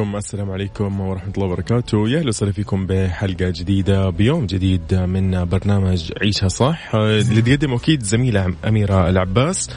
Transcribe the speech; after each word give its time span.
صباحكم 0.00 0.16
السلام 0.16 0.50
عليكم 0.50 1.00
ورحمة 1.00 1.32
الله 1.34 1.46
وبركاته. 1.46 2.08
يا 2.08 2.18
أهلا 2.18 2.28
وسهلا 2.28 2.52
فيكم 2.52 2.86
بحلقة 2.86 3.50
جديدة 3.50 4.10
بيوم 4.10 4.46
جديد 4.46 4.94
من 4.94 5.44
برنامج 5.44 6.12
عيشها 6.22 6.48
صح. 6.48 6.94
اللي 6.94 7.42
تقدم 7.42 7.74
أكيد 7.74 8.02
زميلة 8.02 8.54
أميرة 8.68 9.08
العباس. 9.08 9.70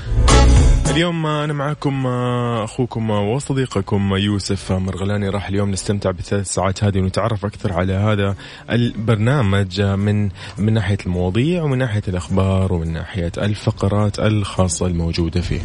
اليوم 0.92 1.26
أنا 1.26 1.54
معكم 1.54 2.08
أخوكم 2.64 3.10
وصديقكم 3.10 4.16
يوسف 4.16 4.72
مرغلاني. 4.72 5.30
راح 5.30 5.48
اليوم 5.48 5.72
نستمتع 5.72 6.12
بالثلاث 6.12 6.48
ساعات 6.48 6.84
هذه 6.84 7.00
ونتعرف 7.00 7.46
أكثر 7.46 7.74
على 7.74 7.94
هذا 7.94 8.36
البرنامج 8.72 9.82
من 9.82 10.30
من 10.58 10.74
ناحية 10.74 10.98
المواضيع 11.06 11.64
ومن 11.64 11.78
ناحية 11.78 12.04
الأخبار 12.08 12.74
ومن 12.74 12.94
ناحية 12.94 13.32
الفقرات 13.38 14.20
الخاصة 14.20 14.88
الموجودة 14.88 15.42
فيه. 15.42 15.62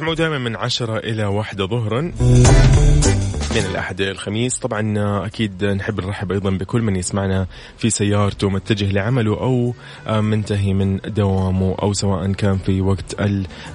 تسمعوا 0.00 0.14
دائما 0.14 0.38
من 0.38 0.56
عشرة 0.56 0.98
إلى 0.98 1.24
واحدة 1.24 1.66
ظهرا 1.66 2.00
من 3.50 3.64
الأحد 3.70 4.00
إلى 4.00 4.10
الخميس. 4.10 4.58
طبعا 4.58 4.94
أكيد 5.26 5.64
نحب 5.64 6.00
نرحب 6.00 6.32
أيضا 6.32 6.50
بكل 6.50 6.82
من 6.82 6.96
يسمعنا 6.96 7.46
في 7.78 7.90
سيارته 7.90 8.50
متجه 8.50 8.92
لعمله 8.92 9.40
أو 9.40 9.74
منتهي 10.20 10.74
من 10.74 10.96
دوامه 11.06 11.76
أو 11.82 11.92
سواء 11.92 12.32
كان 12.32 12.58
في 12.58 12.80
وقت 12.80 13.16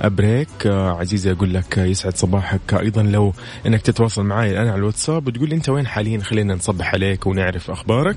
البريك. 0.04 0.68
عزيزي 0.68 1.32
أقول 1.32 1.54
لك 1.54 1.78
يسعد 1.78 2.18
صباحك. 2.18 2.74
أيضا 2.74 3.04
لو 3.04 3.34
أنك 3.68 3.82
تتواصل 3.82 4.24
معي 4.26 4.52
الآن 4.52 4.68
على 4.68 4.76
الواتساب 4.76 5.28
وتقول 5.28 5.50
لي 5.50 5.56
أنت 5.56 5.70
وين 5.70 5.88
حاليا 5.88 6.20
خلينا 6.20 6.56
نصبح 6.56 6.94
عليك 6.94 7.28
ونعرف 7.28 7.72
أخبارك. 7.72 8.16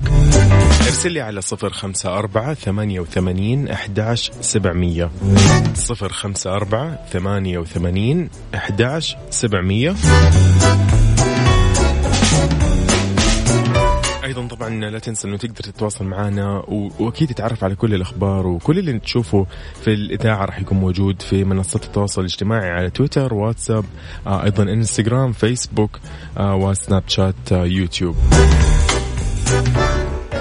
ارسل 0.87 1.11
لي 1.11 1.21
على 1.21 1.41
صفر 1.41 1.69
خمسة 1.69 2.17
أربعة 2.17 2.53
ثمانية 2.53 2.99
وثمانين 2.99 3.67
أحداش 3.67 4.31
سبعمية. 4.41 5.09
صفر 5.73 6.09
خمسة 6.09 6.51
أربعة 6.55 7.05
ثمانية 7.11 7.57
وثمانين 7.57 7.98
أحداش 8.55 9.15
سبعمية. 9.29 9.95
أيضا 14.23 14.47
طبعا 14.47 14.69
لا 14.69 14.99
تنسى 14.99 15.27
إنه 15.27 15.37
تقدر 15.37 15.55
تتواصل 15.63 16.05
معنا 16.05 16.63
وأكيد 16.99 17.27
تتعرف 17.27 17.63
على 17.63 17.75
كل 17.75 17.93
الأخبار 17.93 18.47
وكل 18.47 18.79
اللي 18.79 18.99
تشوفه 18.99 19.45
في 19.81 19.93
الإذاعة 19.93 20.45
راح 20.45 20.59
يكون 20.59 20.77
موجود 20.77 21.21
في 21.21 21.43
منصات 21.43 21.85
التواصل 21.85 22.21
الاجتماعي 22.21 22.69
على 22.69 22.89
تويتر 22.89 23.33
واتساب 23.33 23.85
آه 24.27 24.43
أيضا 24.43 24.63
إنستغرام 24.63 25.31
فيسبوك 25.31 25.99
آه 26.37 26.55
وسناب 26.55 27.03
شات 27.07 27.51
آه 27.51 27.65
يوتيوب. 27.65 28.15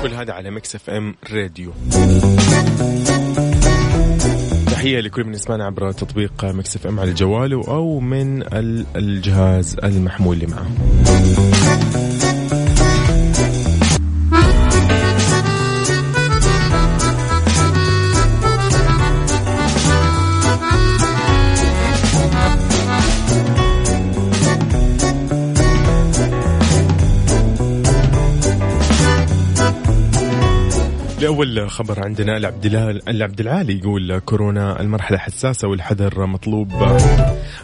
كل 0.03 0.15
هذا 0.15 0.33
على 0.33 0.51
Mix 0.51 0.75
FM 0.75 1.15
Radio. 1.33 1.73
تحية 4.79 5.01
لكل 5.01 5.25
من 5.25 5.35
يسمعنا 5.35 5.65
عبر 5.65 5.93
تطبيق 5.93 6.45
Mix 6.45 6.77
FM 6.77 7.01
على 7.01 7.13
جواله 7.13 7.65
أو 7.69 8.01
من 8.01 8.43
الجهاز 8.97 9.77
المحمول 9.85 10.37
اللي 10.37 10.47
معه. 10.47 12.08
لأول 31.49 31.71
خبر 31.71 32.05
عندنا 32.05 32.37
العبد 33.09 33.41
العالي 33.41 33.79
يقول 33.79 34.19
كورونا 34.19 34.81
المرحلة 34.81 35.19
حساسة 35.19 35.69
والحذر 35.69 36.27
مطلوب. 36.27 36.73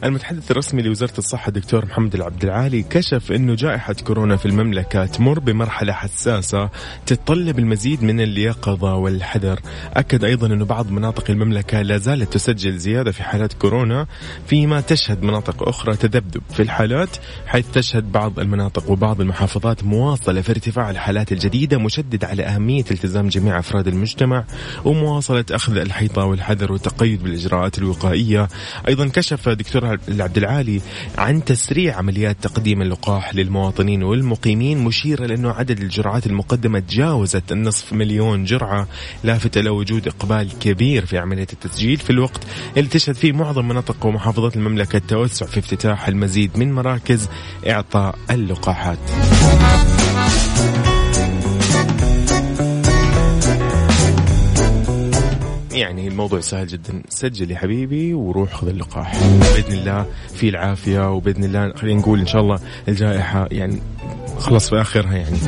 المتحدث 0.05 0.51
الرسمي 0.51 0.83
لوزارة 0.83 1.19
الصحة 1.19 1.51
دكتور 1.51 1.87
محمد 1.87 2.15
العبد 2.15 2.45
العالي 2.45 2.83
كشف 2.83 3.33
أنه 3.33 3.55
جائحة 3.55 3.93
كورونا 3.93 4.37
في 4.37 4.47
المملكة 4.47 5.07
تمر 5.07 5.39
بمرحلة 5.39 5.93
حساسة 5.93 6.71
تتطلب 7.07 7.59
المزيد 7.59 8.03
من 8.03 8.21
اليقظة 8.21 8.95
والحذر. 8.95 9.61
أكد 9.93 10.25
أيضا 10.25 10.47
أنه 10.47 10.65
بعض 10.65 10.91
مناطق 10.91 11.31
المملكة 11.31 11.83
لا 11.83 11.99
زالت 11.99 12.33
تسجل 12.33 12.77
زيادة 12.77 13.13
في 13.13 13.23
حالات 13.23 13.53
كورونا 13.53 14.07
فيما 14.47 14.81
تشهد 14.81 15.23
مناطق 15.23 15.69
أخرى 15.69 15.97
تذبذب 15.97 16.43
في 16.51 16.63
الحالات 16.63 17.17
حيث 17.47 17.71
تشهد 17.71 18.13
بعض 18.13 18.41
المناطق 18.41 18.91
وبعض 18.91 19.21
المحافظات 19.21 19.85
مواصلة 19.85 20.41
في 20.41 20.51
ارتفاع 20.51 20.91
الحالات 20.91 21.33
الجديدة 21.33 21.79
مشدد 21.79 22.25
على 22.25 22.43
أهمية 22.43 22.85
التزام 22.91 23.29
جميع 23.29 23.45
جميع 23.45 23.59
أفراد 23.75 23.89
المجتمع 23.89 24.45
ومواصلة 24.85 25.45
أخذ 25.51 25.77
الحيطة 25.77 26.25
والحذر 26.25 26.73
والتقيد 26.73 27.23
بالإجراءات 27.23 27.79
الوقائية. 27.79 28.49
أيضا 28.89 29.09
كشف 29.09 29.49
دكتور 29.49 29.87
عبد 30.09 30.39
العالي 30.39 30.81
عن 31.19 31.45
تسريع 31.45 31.97
عمليات 31.97 32.37
تقديم 32.43 32.83
اللقاح 32.83 33.35
للمواطنين 33.35 34.03
والمقيمين 34.03 34.79
مشيرا 34.79 35.27
لأنه 35.27 35.51
عدد 35.51 35.81
الجرعات 35.81 36.27
المقدمة 36.27 36.79
تجاوزت 36.79 37.53
النصف 37.53 37.93
مليون 37.93 38.45
جرعة. 38.45 38.89
لافتة 39.25 39.61
لوجود 39.61 40.09
إقبال 40.09 40.59
كبير 40.59 41.07
في 41.07 41.19
عملية 41.19 41.47
التسجيل 41.53 41.97
في 41.97 42.11
الوقت 42.11 42.41
اللي 42.77 42.89
تشهد 42.89 43.15
فيه 43.15 43.33
معظم 43.33 43.69
مناطق 43.69 44.07
ومحافظات 44.07 44.57
المملكة 44.57 44.97
التوسع 44.97 45.47
في 45.47 45.59
افتتاح 45.59 46.09
المزيد 46.09 46.59
من 46.59 46.73
مراكز 46.73 47.29
إعطاء 47.67 48.15
اللقاحات. 48.31 48.99
يعني 55.75 56.09
الموضوع 56.09 56.41
سهل 56.41 56.67
جدا. 56.67 57.03
سجل 57.09 57.51
يا 57.51 57.57
حبيبي 57.57 58.15
وروح 58.15 58.55
خذ 58.55 58.69
اللقاح. 58.69 59.17
بإذن 59.55 59.79
الله 59.79 60.07
في 60.35 60.49
العافية 60.49 61.13
وبإذن 61.13 61.45
الله 61.45 61.73
خلينا 61.77 62.01
نقول 62.01 62.21
إن 62.21 62.27
شاء 62.27 62.43
الله 62.43 62.59
الجائحة 62.89 63.49
يعني 63.51 63.81
خلص 64.39 64.69
في 64.71 64.81
آخرها 64.81 65.15
يعني. 65.15 65.39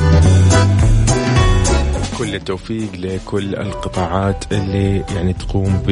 كل 2.19 2.35
التوفيق 2.35 2.89
لكل 2.95 3.55
القطاعات 3.55 4.45
اللي 4.53 5.05
يعني 5.15 5.33
تقوم 5.33 5.83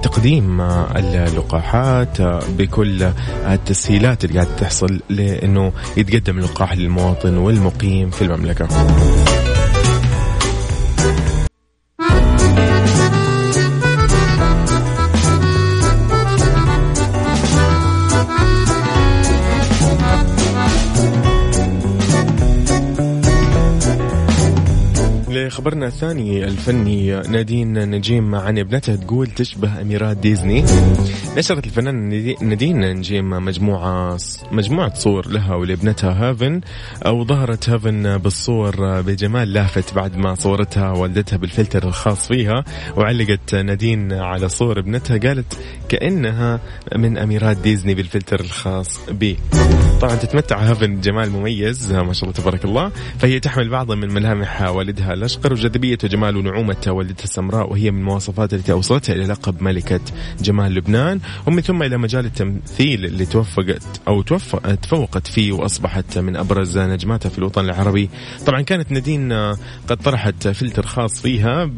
بتقديم 0.00 0.60
اللقاحات 0.60 2.22
بكل 2.58 3.10
التسهيلات 3.46 4.24
اللي 4.24 4.40
قاعدة 4.40 4.56
تحصل 4.56 5.00
لأنه 5.08 5.72
يتقدم 5.96 6.38
اللقاح 6.38 6.76
للمواطن 6.76 7.36
والمقيم 7.36 8.10
في 8.10 8.22
المملكة. 8.22 8.68
لخبرنا 25.62 25.86
الثاني 25.86 26.44
الفني 26.44 27.20
نادين 27.20 27.90
نجيم 27.90 28.34
عن 28.34 28.58
ابنتها 28.58 28.96
تقول 28.96 29.26
تشبه 29.26 29.80
أميرات 29.80 30.16
ديزني. 30.16 30.64
نشرت 31.36 31.64
الفنانة 31.66 32.34
نادين 32.40 32.80
نجيم 32.80 33.30
مجموعة 33.30 34.18
مجموعة 34.52 34.94
صور 34.94 35.28
لها 35.28 35.54
ولابنتها 35.54 36.30
هافن 36.30 36.60
وظهرت 37.06 37.68
هافن 37.68 38.18
بالصور 38.18 39.00
بجمال 39.00 39.52
لافت 39.52 39.94
بعد 39.94 40.16
ما 40.16 40.34
صورتها 40.34 40.90
والدتها 40.90 41.36
بالفلتر 41.36 41.88
الخاص 41.88 42.28
فيها 42.28 42.64
وعلقت 42.96 43.54
نادين 43.54 44.12
على 44.12 44.48
صور 44.48 44.78
ابنتها 44.78 45.18
قالت 45.18 45.58
كأنها 45.88 46.60
من 46.96 47.18
أميرات 47.18 47.56
ديزني 47.56 47.94
بالفلتر 47.94 48.40
الخاص 48.40 49.10
بي. 49.10 49.36
طبعا 50.02 50.16
تتمتع 50.16 50.58
هافن 50.58 50.96
بجمال 50.96 51.30
مميز 51.30 51.92
ما 51.92 52.12
شاء 52.12 52.24
الله 52.24 52.32
تبارك 52.32 52.64
الله. 52.64 52.92
فهي 53.18 53.40
تحمل 53.40 53.68
بعضا 53.68 53.94
من 53.94 54.14
ملامح 54.14 54.62
والدها 54.62 55.14
الأشقر 55.14 55.52
وجاذبية 55.52 55.98
وجمال 56.04 56.36
ونعومة 56.36 56.84
والدتها 56.86 57.24
السمراء 57.24 57.70
وهي 57.70 57.90
من 57.90 57.98
المواصفات 57.98 58.54
التي 58.54 58.72
أوصلتها 58.72 59.12
إلى 59.12 59.24
لقب 59.24 59.62
ملكة 59.62 60.00
جمال 60.40 60.74
لبنان. 60.74 61.20
ومن 61.46 61.60
ثم 61.60 61.82
إلى 61.82 61.96
مجال 61.98 62.24
التمثيل 62.24 63.04
اللي 63.04 63.26
توفقت 63.26 63.82
أو 64.08 64.22
تفوقت 64.82 65.26
فيه 65.26 65.52
وأصبحت 65.52 66.18
من 66.18 66.36
أبرز 66.36 66.78
نجماتها 66.78 67.28
في 67.28 67.38
الوطن 67.38 67.64
العربي. 67.64 68.10
طبعا 68.46 68.60
كانت 68.60 68.92
نادين 68.92 69.32
قد 69.88 69.96
طرحت 70.04 70.48
فلتر 70.48 70.86
خاص 70.86 71.22
فيها 71.22 71.70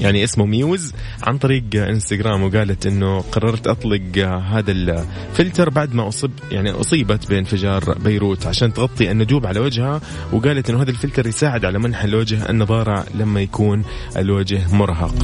يعني 0.00 0.24
اسمه 0.24 0.46
Muse 0.46 0.92
عن 1.22 1.38
طريق 1.38 1.64
إنستغرام 1.74 2.42
وقالت 2.42 2.86
إنه 2.86 3.20
قررت 3.20 3.66
أطلق 3.66 4.18
هذا 4.52 4.72
الفلتر 4.72 5.70
بعد 5.70 5.94
ما 5.94 6.08
اصب 6.08 6.30
يعني 6.50 6.70
أصيبت 6.70 7.30
بانفجار 7.30 7.57
بيروت 8.04 8.46
عشان 8.46 8.72
تغطي 8.72 9.10
الندوب 9.10 9.46
على 9.46 9.60
وجهها 9.60 10.00
وقالت 10.32 10.70
إنه 10.70 10.82
هذا 10.82 10.90
الفلتر 10.90 11.26
يساعد 11.26 11.64
على 11.64 11.78
منح 11.78 12.04
الوجه 12.04 12.50
النضاره 12.50 13.04
لما 13.14 13.40
يكون 13.40 13.84
الوجه 14.16 14.74
مرهق. 14.74 15.14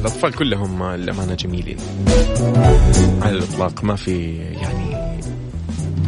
الأطفال 0.00 0.32
كلهم 0.32 0.82
الأمانة 0.82 1.34
جميلين. 1.34 1.76
على 3.22 3.36
الإطلاق 3.36 3.84
ما 3.84 3.96
في 3.96 4.36
يعني 4.36 4.96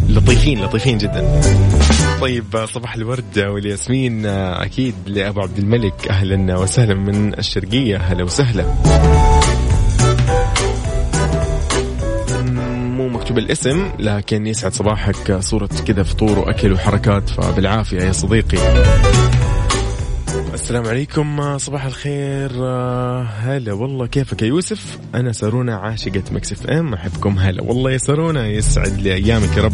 لطيفين 0.08 0.64
لطيفين 0.64 0.98
جدا. 0.98 1.40
طيب 2.20 2.44
صباح 2.64 2.94
الورد 2.94 3.38
والياسمين. 3.38 4.26
أكيد 4.26 4.94
لأبو 5.06 5.40
عبد 5.40 5.58
الملك 5.58 6.08
أهلا 6.10 6.58
وسهلا 6.58 6.94
من 6.94 7.38
الشرقية. 7.38 7.96
أهلا 7.96 8.24
وسهلا. 8.24 8.64
مو 13.38 13.44
مكتوب 13.44 13.50
الاسم 13.50 13.90
لكن 13.98 14.46
يسعد 14.46 14.72
صباحك. 14.72 15.40
صورة 15.40 15.70
كذا 15.86 16.02
فطور 16.02 16.38
وأكل 16.38 16.72
وحركات 16.72 17.30
فبالعافية 17.30 17.98
يا 17.98 18.12
صديقي. 18.12 18.58
السلام 20.54 20.86
عليكم. 20.86 21.58
صباح 21.58 21.84
الخير. 21.84 22.52
هلا 23.26 23.72
والله 23.72 24.06
كيفك 24.06 24.42
يا 24.42 24.46
يوسف؟ 24.46 24.98
أنا 25.14 25.32
سارونا 25.32 25.76
عاشقة 25.76 26.22
Mix 26.32 26.66
FM 26.66 26.94
أحبكم 26.94 27.38
هلا. 27.38 27.62
والله 27.62 27.90
يا 27.90 27.98
سارونا 27.98 28.46
يسعد 28.46 29.00
لي 29.00 29.14
أيامك 29.14 29.56
يا 29.56 29.62
رب. 29.62 29.72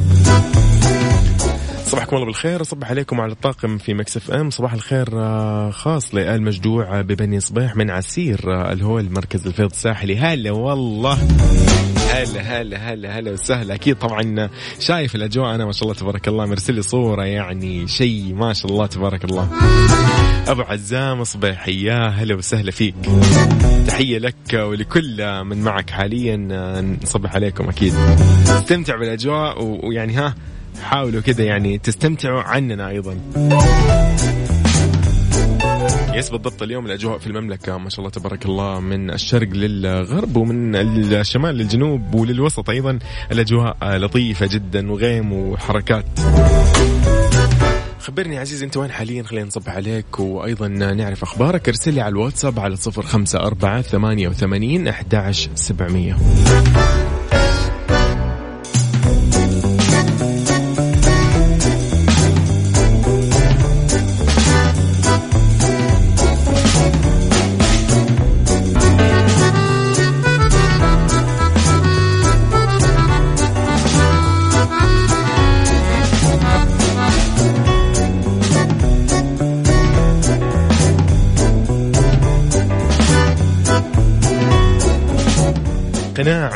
صباحكم 1.95 2.17
الله 2.17 2.27
بالخير. 2.27 2.63
صبح 2.63 2.91
عليكم 2.91 3.21
على 3.21 3.33
الطاقم 3.33 3.79
في 3.79 3.95
Mix 3.95 4.31
FM. 4.31 4.51
صباح 4.51 4.73
الخير 4.73 5.07
خاص 5.71 6.15
لآل 6.15 6.43
مجدوع 6.43 7.01
ببني 7.01 7.41
صبيح 7.41 7.77
من 7.77 7.91
عسير 7.91 8.41
الهول 8.73 9.11
مركز 9.11 9.47
الفيض 9.47 9.71
الساحلي. 9.71 10.19
هلا 10.19 10.51
والله. 10.51 11.19
هلا 12.13 12.41
هلا 12.41 12.77
هلا 12.77 13.19
هلا 13.19 13.33
وسهلا. 13.33 13.75
أكيد 13.75 13.97
طبعا 13.97 14.51
شايف 14.81 15.15
الأجواء. 15.15 15.55
أنا 15.55 15.65
ما 15.65 15.73
شاء 15.73 15.83
الله 15.83 15.95
تبارك 15.95 16.29
الله 16.29 16.47
مرسل 16.47 16.75
لي 16.75 16.83
صورة 16.83 17.25
يعني 17.25 17.89
شيء 17.89 18.35
ما 18.35 18.53
شاء 18.53 18.73
الله 18.73 18.87
تبارك 18.87 19.25
الله. 19.25 19.49
أبو 20.49 20.63
عزام 20.63 21.25
صبيحي 21.25 21.83
يا 21.83 22.09
هلا 22.09 22.35
وسهلا 22.35 22.71
فيك. 22.71 22.95
تحية 23.87 24.19
لك 24.19 24.55
ولكل 24.55 25.45
من 25.45 25.63
معك 25.63 25.91
حاليا. 25.91 26.37
نصبح 27.03 27.35
عليكم 27.35 27.69
أكيد. 27.69 27.95
استمتع 28.49 28.97
بالأجواء 28.97 29.63
ويعني 29.63 30.13
ها 30.15 30.35
حاولوا 30.83 31.21
كذا 31.21 31.45
يعني 31.45 31.79
تستمتعوا 31.79 32.43
عننا 32.43 32.89
أيضا. 32.89 33.17
يس 36.15 36.31
بالضبط. 36.31 36.63
اليوم 36.63 36.87
الأجواء 36.87 37.19
في 37.19 37.27
المملكة 37.27 37.79
ما 37.79 37.91
شاء 37.91 37.99
الله 37.99 38.11
تبارك 38.11 38.47
الله 38.47 38.81
من 38.81 39.11
الشرق 39.11 39.49
للغرب 39.49 40.37
ومن 40.37 40.77
الشمال 40.77 41.55
للجنوب 41.55 42.15
وللوسط 42.15 42.71
أيضا. 42.71 42.99
الأجواء 43.33 43.77
لطيفة 43.83 44.47
جدا 44.47 44.93
وغيم 44.93 45.33
وحركات. 45.33 46.05
خبرني 48.01 48.39
عزيز 48.39 48.63
أنت 48.63 48.77
وين 48.77 48.91
حاليا؟ 48.91 49.23
خلينا 49.23 49.47
نصبح 49.47 49.73
عليك 49.73 50.21
وأيضا 50.21 50.69
نعرف 50.69 51.23
أخبارك. 51.23 51.69
ارسل 51.69 51.95
لي 51.95 52.01
على 52.01 52.13
الواتساب 52.13 52.61
على 52.61 52.77
054 52.77 53.83
88 53.83 54.89
11700 54.89 56.17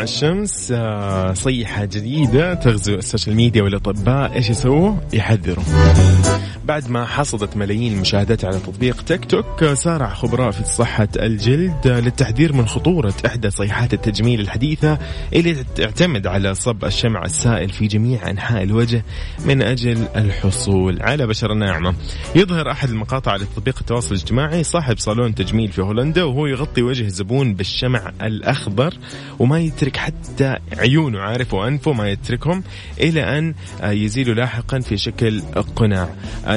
الشمس 0.03 0.73
آه، 0.77 1.33
صيحة 1.33 1.85
جديدة 1.85 2.55
تغزو 2.55 2.95
ال 2.95 3.01
social 3.01 3.37
media 3.37 3.63
والأطباء 3.63 4.33
إيش 4.33 4.51
يسووا؟ 4.51 4.95
يحذروا 5.13 5.65
بعد 6.69 6.91
ما 6.91 7.07
حصدت 7.07 7.57
ملايين 7.57 7.93
المشاهدات 7.93 8.45
على 8.45 8.59
تطبيق 8.59 9.03
تيك 9.03 9.25
توك 9.25 9.65
سارع 9.65 10.15
خبراء 10.15 10.51
في 10.51 10.65
صحة 10.65 11.09
الجلد 11.17 11.87
للتحذير 11.87 12.53
من 12.53 12.67
خطورة 12.67 13.15
إحدى 13.27 13.51
صيحات 13.51 13.95
التجميل 13.95 14.41
الحديثة 14.41 14.99
اللي 15.35 15.65
تعتمد 15.75 16.27
على 16.27 16.55
صب 16.55 16.85
الشمع 16.85 17.23
السائل 17.25 17.69
في 17.69 17.87
جميع 17.87 18.31
أنحاء 18.31 18.63
الوجه 18.63 19.05
من 19.47 19.63
أجل 19.63 20.09
الحصول 20.17 21.03
على 21.03 21.27
بشرة 21.27 21.55
ناعمة. 21.55 21.95
يظهر 22.35 22.71
أحد 22.71 22.89
المقاطع 22.89 23.33
على 23.33 23.45
تطبيق 23.57 23.79
التواصل 23.81 24.15
الاجتماعي 24.15 24.65
صاحب 24.65 24.99
صالون 24.99 25.35
تجميل 25.35 25.73
في 25.73 25.83
هولندا 25.83 26.25
وهو 26.25 26.47
يغطي 26.47 26.83
وجه 26.83 27.05
الزبون 27.05 27.55
بالشمع 27.55 28.13
الأخضر 28.23 28.95
وما 29.39 29.61
يترك 29.61 29.97
حتى 29.97 30.57
عيونه 30.79 31.21
عارف 31.21 31.55
وأنفه 31.55 31.93
ما 31.93 32.09
يتركهم 32.09 32.65
إلى 33.01 33.39
أن 33.39 33.55
يزيلوا 33.83 34.35
لاحقا 34.35 34.81
في 34.81 34.97
شكل 34.97 35.43
قناع. 35.77 36.09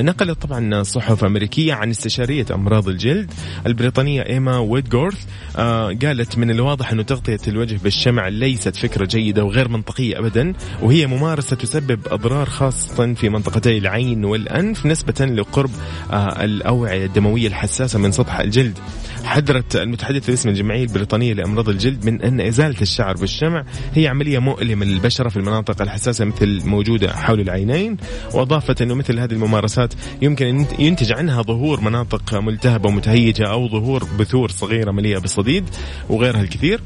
نقلت 0.02 0.42
طبعا 0.42 0.84
صحف 0.84 1.24
أمريكية 1.24 1.74
عن 1.74 1.90
استشارية 1.90 2.46
أمراض 2.52 2.88
الجلد 2.88 3.32
البريطانية 3.66 4.22
إيما 4.22 4.58
ويدغورث 4.58 5.26
آه 5.58 5.86
قالت 5.88 6.38
من 6.38 6.52
الواضح 6.52 6.92
أنه 6.92 7.04
تغطية 7.04 7.40
الوجه 7.48 7.80
بالشمع 7.84 8.28
ليست 8.28 8.76
فكرة 8.76 9.06
جيدة 9.06 9.44
وغير 9.44 9.68
منطقية 9.68 10.20
أبدا 10.20 10.54
وهي 10.82 11.08
ممارسة 11.08 11.56
تسبب 11.56 12.00
أضرار 12.08 12.50
خاصة 12.50 13.14
في 13.14 13.30
منطقتي 13.30 13.78
العين 13.78 14.26
والأنف 14.26 14.86
نسبة 14.86 15.26
لقرب 15.26 15.72
آه 16.12 16.44
الأوعية 16.46 17.06
الدموية 17.06 17.48
الحساسة 17.48 18.00
من 18.00 18.12
سطح 18.12 18.40
الجلد. 18.40 18.78
حذرت 19.24 19.76
المتحدث 19.76 20.30
باسم 20.30 20.50
الجمعية 20.50 20.84
البريطانية 20.84 21.34
لأمراض 21.34 21.70
الجلد 21.70 22.06
من 22.06 22.22
أن 22.22 22.42
إزالة 22.42 22.82
الشعر 22.82 23.16
بالشمع 23.16 23.66
هي 23.94 24.08
عملية 24.08 24.40
مؤلمة 24.40 24.86
للبشرة 24.86 25.30
في 25.30 25.38
المناطق 25.38 25.82
الحساسة 25.82 26.26
مثل 26.26 26.62
موجودة 26.66 27.14
حول 27.14 27.40
العينين. 27.40 27.98
وأضافت 28.34 28.82
أنه 28.82 28.94
مثل 28.96 29.20
هذه 29.20 29.32
الممارسات 29.32 29.94
يمكن 30.22 30.46
أن 30.46 30.66
ينتج 30.80 31.12
عنها 31.12 31.42
ظهور 31.42 31.82
مناطق 31.82 32.34
ملتهبة 32.36 32.90
ومتهيجة 32.90 33.48
أو 33.48 33.70
ظهور 33.70 34.04
بثور 34.20 34.50
صغيرة 34.52 34.92
مليئة 34.92 35.20
بالصديد 35.20 35.66
وغيرها 36.10 36.42
الكثير. 36.42 36.82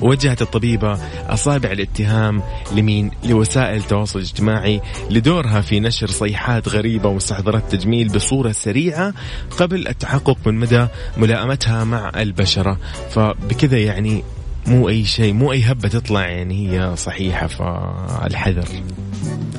وجهت 0.00 0.42
الطبيبة 0.42 0.98
أصابع 1.28 1.72
الاتهام 1.72 2.42
لمين؟ 2.76 3.10
لوسائل 3.24 3.76
التواصل 3.76 4.18
الاجتماعي 4.18 4.80
لدورها 5.10 5.60
في 5.60 5.80
نشر 5.80 6.06
صيحات 6.06 6.68
غريبة 6.68 7.08
ومستحضرات 7.08 7.62
تجميل 7.72 8.08
بصورة 8.08 8.52
سريعة 8.52 9.14
قبل 9.58 9.88
التحقق 9.88 10.38
من 10.46 10.54
مدى 10.54 10.86
ملائمتها 11.16 11.84
مع 11.84 12.12
البشرة. 12.16 12.78
فبكذا 13.10 13.78
يعني 13.78 14.22
مو 14.66 14.88
أي 14.88 15.04
شيء 15.04 15.32
مو 15.32 15.52
أي 15.52 15.62
هبة 15.62 15.88
تطلع 15.88 16.26
يعني 16.26 16.70
هي 16.70 16.96
صحيحة 16.96 17.46
فالحذر 17.46 18.68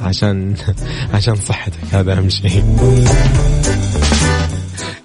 عشان 0.01 0.55
عشان 1.13 1.35
صحتك 1.35 1.79
هذا 1.91 2.17
أهم 2.17 2.29
شيء. 2.29 2.63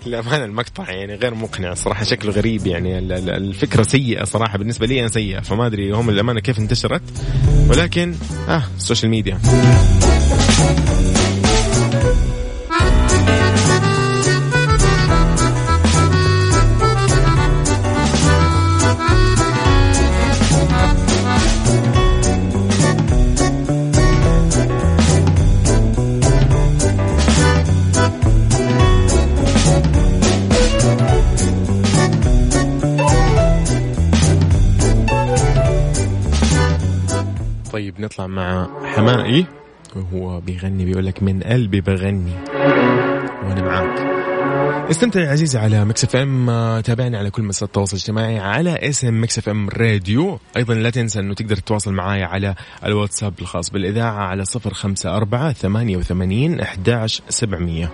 للأمانة 0.07 0.45
المقطع 0.45 0.91
يعني 0.91 1.15
غير 1.15 1.35
مقنع 1.35 1.75
صراحة 1.75 2.05
شكله 2.05 2.33
غريب 2.33 2.67
يعني. 2.67 2.99
الفكرة 2.99 3.83
سيئة 3.83 4.25
صراحة 4.25 4.59
بالنسبة 4.59 4.87
لي 4.87 5.01
أنا 5.01 5.09
سيئة 5.09 5.41
فما 5.41 5.67
أدري 5.67 5.91
هم 5.91 6.11
الأمانة 6.11 6.41
كيف 6.41 6.59
انتشرت 6.59 7.03
ولكن 7.69 8.15
آه 8.49 8.63
ال 8.77 8.82
social 8.82 9.11
media 9.11 9.39
كمان 39.03 39.21
آه. 39.21 39.25
إيه؟ 39.25 39.47
بيغني 40.41 40.85
بيقول 40.85 41.07
لك 41.07 41.23
من 41.23 41.41
قلبي 41.43 41.81
بغني. 41.81 42.33
وأنا 43.45 43.63
معاك 43.63 44.13
استمتع 44.91 45.21
يا 45.21 45.31
عزيزي 45.31 45.59
على 45.59 45.85
Mix 45.85 46.05
FM. 46.05 46.51
آه، 46.51 46.81
تابعني 46.81 47.17
على 47.17 47.31
كل 47.31 47.43
منصات 47.43 47.69
التواصل 47.69 47.97
الاجتماعي 47.97 48.39
على 48.39 48.75
اسم 48.89 49.23
Mix 49.23 49.39
FM 49.39 49.69
Radio. 49.69 50.39
أيضا 50.57 50.75
لا 50.75 50.91
تنسى 50.91 51.21
إنه 51.21 51.35
تقدر 51.35 51.57
تتواصل 51.57 51.93
معي 51.93 52.23
على 52.23 52.55
الواتساب 52.85 53.35
الخاص 53.41 53.71
بالإذاعة 53.71 54.25
على 54.25 54.45
054 54.67 55.53
88 55.53 56.61
11700 56.61 57.89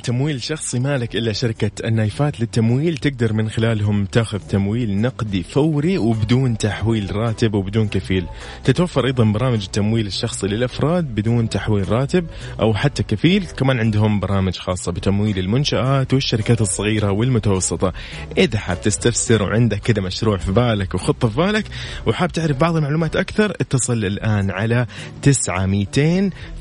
تمويل 0.00 0.42
شخصي 0.42 0.78
مالك 0.78 1.16
إلا 1.16 1.32
شركة 1.32 1.70
النايفات 1.84 2.40
للتمويل. 2.40 2.96
تقدر 2.96 3.32
من 3.32 3.50
خلالهم 3.50 4.04
تاخذ 4.04 4.38
تمويل 4.38 5.00
نقدي 5.00 5.42
فوري 5.42 5.98
وبدون 5.98 6.58
تحويل 6.58 7.16
راتب 7.16 7.54
وبدون 7.54 7.88
كفيل. 7.88 8.26
تتوفر 8.64 9.06
أيضا 9.06 9.24
برامج 9.24 9.62
التمويل 9.64 10.06
الشخصي 10.06 10.46
للأفراد 10.46 11.04
بدون 11.14 11.48
تحويل 11.48 11.88
راتب 11.92 12.26
أو 12.60 12.74
حتى 12.74 13.02
كفيل. 13.02 13.46
كمان 13.46 13.78
عندهم 13.78 14.20
برامج 14.20 14.56
خاصة 14.56 14.92
بتمويل 14.92 15.38
المنشآت 15.38 16.14
والشركات 16.14 16.60
الصغيرة 16.60 17.10
والمتوسطة. 17.10 17.92
إذا 18.38 18.58
حاب 18.58 18.80
تستفسر 18.80 19.42
وعندك 19.42 19.78
كذا 19.78 20.02
مشروع 20.02 20.36
في 20.36 20.52
بالك 20.52 20.94
وخطة 20.94 21.28
في 21.28 21.36
بالك 21.36 21.64
وحاب 22.06 22.32
تعرف 22.32 22.56
بعض 22.56 22.76
المعلومات 22.76 23.16
أكثر 23.16 23.50
اتصل 23.50 24.04
الآن 24.04 24.50
على 24.50 24.86
900 25.22 25.86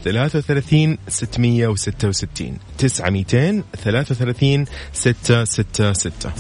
233 0.06 0.98
666 1.08 2.58
900 2.78 3.26
200 3.34 3.64
33 3.84 4.66
666 4.94 6.32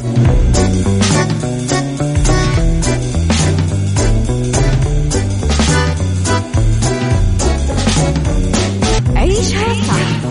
عيشها 9.15 9.73
صح 9.73 10.23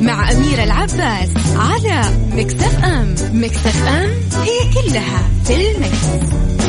مع 0.00 0.32
أميرة 0.32 0.64
العباس 0.64 1.28
على 1.56 2.02
مكتف 2.32 2.84
أم 2.84 3.14
مكتف 3.32 3.86
أم 3.86 4.10
هي 4.42 4.72
كلها 4.74 5.28
في 5.44 5.54
المكس. 5.54 6.63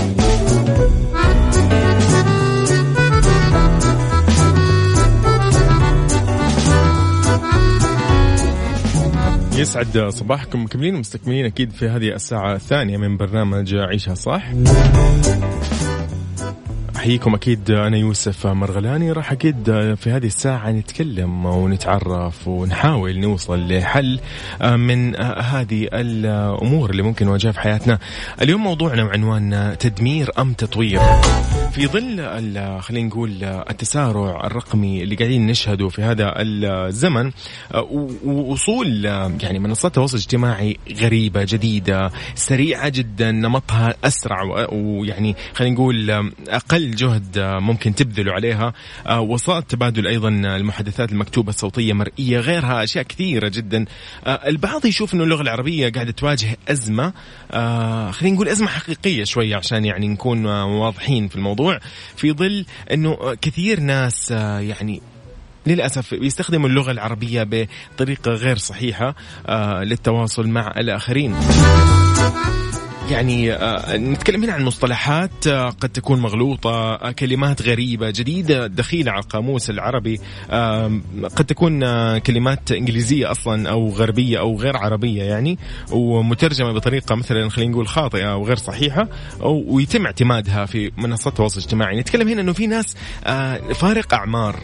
يسعد 9.58 10.08
صباحكم 10.10 10.64
مكملين 10.64 10.96
ومستكملين 10.96 11.46
أكيد 11.46 11.72
في 11.72 11.90
هذه 11.90 12.16
الساعة 12.16 12.56
الثانية 12.56 12.98
من 12.98 13.18
برنامج 13.18 13.76
عيشها 13.76 14.16
صح. 14.16 14.44
أحييكم 16.96 17.36
أكيد 17.36 17.72
أنا 17.72 17.98
يوسف 17.98 18.48
مرغلاني. 18.48 19.12
راح 19.12 19.32
أكيد 19.32 19.64
في 19.96 20.12
هذه 20.12 20.26
الساعة 20.26 20.72
نتكلم 20.72 21.46
ونتعرف 21.46 22.48
ونحاول 22.48 23.20
نوصل 23.20 23.68
لحل 23.68 24.20
من 24.62 25.16
هذه 25.22 25.88
الأمور 25.94 26.90
اللي 26.90 27.04
ممكن 27.04 27.26
نواجهها 27.26 27.52
في 27.52 27.60
حياتنا. 27.60 28.00
اليوم 28.42 28.64
موضوعنا 28.64 29.04
وعنوان 29.04 29.76
تدمير 29.80 30.32
أم 30.40 30.54
تطوير. 30.54 31.00
في 31.76 31.88
ظل 31.88 32.82
خلينا 32.82 33.08
نقول 33.08 33.44
التسارع 33.44 34.48
الرقمي 34.48 35.04
اللي 35.04 35.16
قاعدين 35.16 35.48
نشهده 35.48 35.90
في 35.90 36.02
هذا 36.02 36.34
الزمن 36.38 37.32
ووصول 38.24 39.06
يعني 39.42 39.60
منصات 39.60 39.92
التواصل 39.92 40.18
الاجتماعي 40.18 40.78
غريبة 40.98 41.44
جديدة 41.44 42.12
سريعة 42.36 42.90
جدا 42.90 43.32
نمطها 43.32 43.94
أسرع 44.04 44.68
ويعني 44.72 45.36
خلينا 45.54 45.76
نقول 45.76 46.10
أقل 46.50 46.92
جهد 46.92 47.40
ممكن 47.40 47.96
تبذلوا 47.96 48.34
عليها. 48.34 48.74
وسائل 49.12 49.64
تبادل 49.64 50.08
أيضا 50.08 50.30
المحادثات 50.30 51.12
المكتوبة 51.12 51.50
الصوتية 51.50 51.94
مرئية 51.94 52.40
غيرها 52.40 52.84
أشياء 52.84 53.04
كثيرة 53.04 53.48
جدا. 53.48 53.86
البعض 54.28 54.86
يشوف 54.86 55.14
إنه 55.14 55.24
اللغة 55.24 55.42
العربية 55.42 55.90
قاعدة 55.90 56.12
تواجه 56.12 56.58
أزمة 56.70 57.14
آه، 57.52 58.12
خلينا 58.12 58.36
نقول 58.36 58.48
أزمة 58.48 58.68
حقيقية 58.68 59.24
شوية 59.24 59.56
عشان 59.56 59.86
يعني 59.86 60.08
نكون 60.08 60.46
واضحين 60.46 61.28
في 61.28 61.36
الموضوع. 61.36 61.65
في 62.16 62.32
ظل 62.32 62.66
إنه 62.92 63.36
كثير 63.42 63.80
ناس 63.80 64.32
آه، 64.32 64.60
يعني 64.60 65.02
للأسف 65.68 66.14
بيستخدموا 66.14 66.70
اللغة 66.70 66.92
العربية 66.92 67.44
بطريقة 67.94 68.32
غير 68.32 68.58
صحيحة 68.58 69.16
آه، 69.48 69.84
للتواصل 69.84 70.48
مع 70.48 70.74
الآخرين. 70.78 71.36
يعني 73.10 73.54
آه، 73.54 73.98
نتكلم 73.98 74.44
هنا 74.44 74.54
عن 74.54 74.64
مصطلحات 74.64 75.48
آه، 75.48 75.70
قد 75.70 75.90
تكون 75.90 76.20
مغلوطة 76.20 76.96
آه، 76.96 77.12
كلمات 77.12 77.62
غريبة 77.62 78.10
جديدة 78.10 78.68
دخيلة 78.68 79.12
على 79.12 79.24
القاموس 79.24 79.70
العربي 79.70 80.20
قد 81.36 81.46
تكون 81.48 81.80
كلمات 82.18 82.72
إنجليزية 82.72 83.32
أصلا 83.32 83.70
أو 83.70 83.90
غربية 83.90 84.40
أو 84.40 84.60
غير 84.60 84.78
عربية 84.78 85.24
يعني 85.24 85.58
ومترجمة 85.92 86.74
بطريقة 86.74 87.16
مثلا 87.16 87.50
خلينا 87.50 87.72
نقول 87.72 87.88
خاطئة 87.88 88.32
أو 88.32 88.46
غير 88.46 88.56
صحيحة 88.56 89.08
ويتم 89.42 90.06
اعتمادها 90.06 90.66
في 90.66 90.92
منصات 90.98 91.28
التواصل 91.34 91.60
الاجتماعي 91.60 92.00
نتكلم 92.00 92.28
هنا 92.28 92.42
أنه 92.42 92.54
في 92.54 92.68
ناس 92.68 92.96
فارق 93.76 94.14
أعمار 94.14 94.56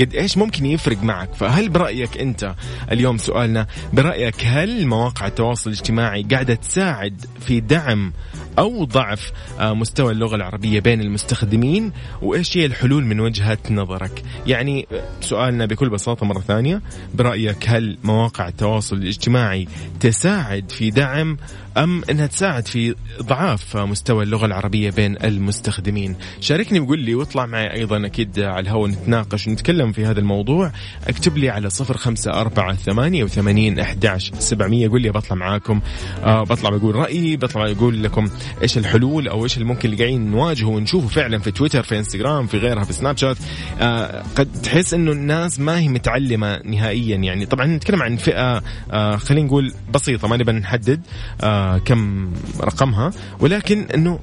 قد 0.00 0.14
إيش 0.14 0.38
ممكن 0.38 0.66
يفرق 0.66 1.02
معك؟ 1.02 1.34
فهل 1.34 1.68
برأيك 1.68 2.18
أنت 2.18 2.54
اليوم 2.92 3.18
سؤالنا 3.18 3.66
برأيك 3.92 4.34
هل 4.44 4.86
مواقع 4.86 5.26
التواصل 5.26 5.70
الاجتماعي 5.70 6.22
قاعدة 6.22 6.54
تساعد 6.54 7.24
في 7.40 7.60
دعم 7.70 8.12
أو 8.60 8.84
ضعف 8.84 9.32
آه، 9.60 9.72
مستوى 9.72 10.12
اللغة 10.12 10.36
العربية 10.36 10.80
بين 10.80 11.00
المستخدمين 11.00 11.92
وإيش 12.22 12.56
هي 12.56 12.66
الحلول 12.66 13.04
من 13.04 13.20
وجهة 13.20 13.58
نظرك؟ 13.70 14.22
يعني 14.46 14.86
سؤالنا 15.20 15.66
بكل 15.66 15.88
بساطة 15.88 16.26
مرة 16.26 16.40
ثانية 16.40 16.82
برأيك 17.14 17.68
هل 17.68 17.98
مواقع 18.04 18.48
التواصل 18.48 18.96
الاجتماعي 18.96 19.68
تساعد 20.00 20.70
في 20.70 20.90
دعم 20.90 21.36
أم 21.76 22.02
أنها 22.10 22.26
تساعد 22.26 22.66
في 22.66 22.94
ضعاف 23.22 23.76
مستوى 23.76 24.24
اللغة 24.24 24.46
العربية 24.46 24.90
بين 24.90 25.16
المستخدمين؟ 25.24 26.16
شاركني 26.40 26.80
وقول 26.80 26.98
لي 26.98 27.14
واطلع 27.14 27.46
معي 27.46 27.72
أيضا 27.72 28.06
أكيد 28.06 28.40
على 28.40 28.60
الهواء 28.60 28.90
نتناقش 28.90 29.48
ونتكلم 29.48 29.92
في 29.92 30.06
هذا 30.06 30.20
الموضوع. 30.20 30.72
اكتب 31.08 31.36
لي 31.36 31.48
على 31.48 31.70
صفر 31.70 31.96
خمسة 31.96 32.30
أربعة 32.30 32.74
ثمانية 32.74 33.24
وثمانين 33.24 33.78
أحداش 33.78 34.32
سبعمية 34.38 34.88
قول 34.88 35.02
لي 35.02 35.10
بطلع 35.10 35.36
معاكم. 35.36 35.80
آه 36.24 36.42
بطلع 36.44 36.70
بقول 36.70 36.94
رأيي 36.94 37.36
بطلع 37.36 37.70
أقول 37.70 38.02
لكم 38.02 38.30
إيش 38.62 38.78
الحلول 38.78 39.28
أو 39.28 39.44
إيش 39.44 39.54
اللي 39.54 39.64
ممكن 39.68 39.88
اللي 39.92 40.04
قاعدين 40.04 40.30
نواجهه 40.30 40.68
ونشوفه 40.68 41.08
فعلا 41.08 41.38
في 41.38 41.50
تويتر 41.50 41.82
في 41.82 41.98
إنستغرام 41.98 42.46
في 42.46 42.58
غيرها 42.58 42.84
في 42.84 42.92
سناب 42.92 43.16
شات. 43.16 43.36
آه 43.80 44.22
قد 44.36 44.48
تحس 44.62 44.94
إنه 44.94 45.12
الناس 45.12 45.60
ما 45.60 45.78
هي 45.78 45.88
متعلمة 45.88 46.60
نهائيا 46.64 47.16
يعني. 47.16 47.46
طبعا 47.46 47.66
نتكلم 47.66 48.02
عن 48.02 48.16
فئة 48.16 48.62
آه 48.90 49.16
خلينا 49.16 49.46
نقول 49.46 49.72
بسيطة 49.94 50.28
ما 50.28 50.36
نبي 50.36 50.52
نحدد 50.52 51.00
آه 51.40 51.78
كم 51.78 52.30
رقمها 52.60 53.10
ولكن 53.40 53.86
إنه 53.94 54.18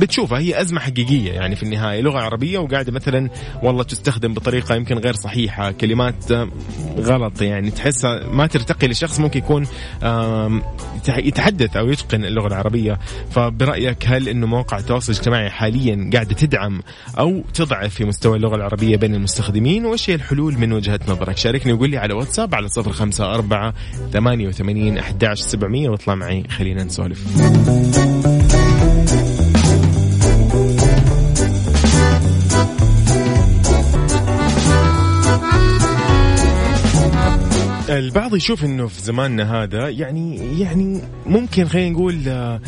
بتشوفها 0.00 0.38
هي 0.38 0.60
أزمة 0.60 0.80
حقيقية 0.80 1.32
يعني 1.32 1.56
في 1.56 1.62
النهاية. 1.62 2.00
لغة 2.00 2.18
عربية 2.18 2.58
وقاعدة 2.58 2.92
مثلا 2.92 3.30
والله 3.62 3.82
تستخدم 3.82 4.34
بطريقة 4.34 4.74
يمكن 4.74 4.98
غير 4.98 5.14
صحيحة 5.14 5.70
كلمات 5.70 6.32
غلط 6.98 7.42
يعني. 7.42 7.70
تحسها 7.70 8.26
ما 8.28 8.46
ترتقي 8.46 8.88
لشخص 8.88 9.20
ممكن 9.20 9.38
يكون 9.38 9.66
يتحدث 11.08 11.76
أو 11.76 11.88
يتقن 11.88 12.24
اللغة 12.24 12.46
العربية. 12.46 12.98
فبرأيك 13.30 14.06
هل 14.06 14.28
أنه 14.28 14.46
مواقع 14.46 14.78
التواصل 14.78 15.12
الاجتماعي 15.12 15.50
حاليا 15.50 16.10
قاعدة 16.12 16.34
تدعم 16.34 16.82
أو 17.18 17.42
تضعف 17.54 17.94
في 17.94 18.04
مستوى 18.04 18.36
اللغة 18.36 18.56
العربية 18.56 18.96
بين 18.96 19.14
المستخدمين؟ 19.14 19.86
وإيش 19.86 20.10
هي 20.10 20.14
الحلول 20.14 20.58
من 20.58 20.72
وجهة 20.72 21.00
نظرك؟ 21.08 21.36
شاركني 21.36 21.72
وقول 21.72 21.90
لي 21.90 21.98
على 21.98 22.14
واتساب 22.14 22.54
على 22.54 22.68
صفر 22.68 22.92
خمسة 22.92 23.34
أربعة 23.34 23.74
ثمانية 24.12 24.48
وثمانين 24.48 24.98
أحداش 24.98 25.40
سبعمية 25.40 25.88
وإطلع 25.88 26.14
معي. 26.14 26.44
خلينا 26.48 26.84
نسولف. 26.84 27.20
البعض 38.00 38.36
يشوف 38.36 38.64
إنه 38.64 38.86
في 38.86 39.02
زماننا 39.02 39.62
هذا 39.62 39.88
يعني 39.88 40.60
يعني 40.60 41.00
ممكن 41.26 41.68
خلينا 41.68 41.90
نقول 41.90 42.28
آه، 42.28 42.60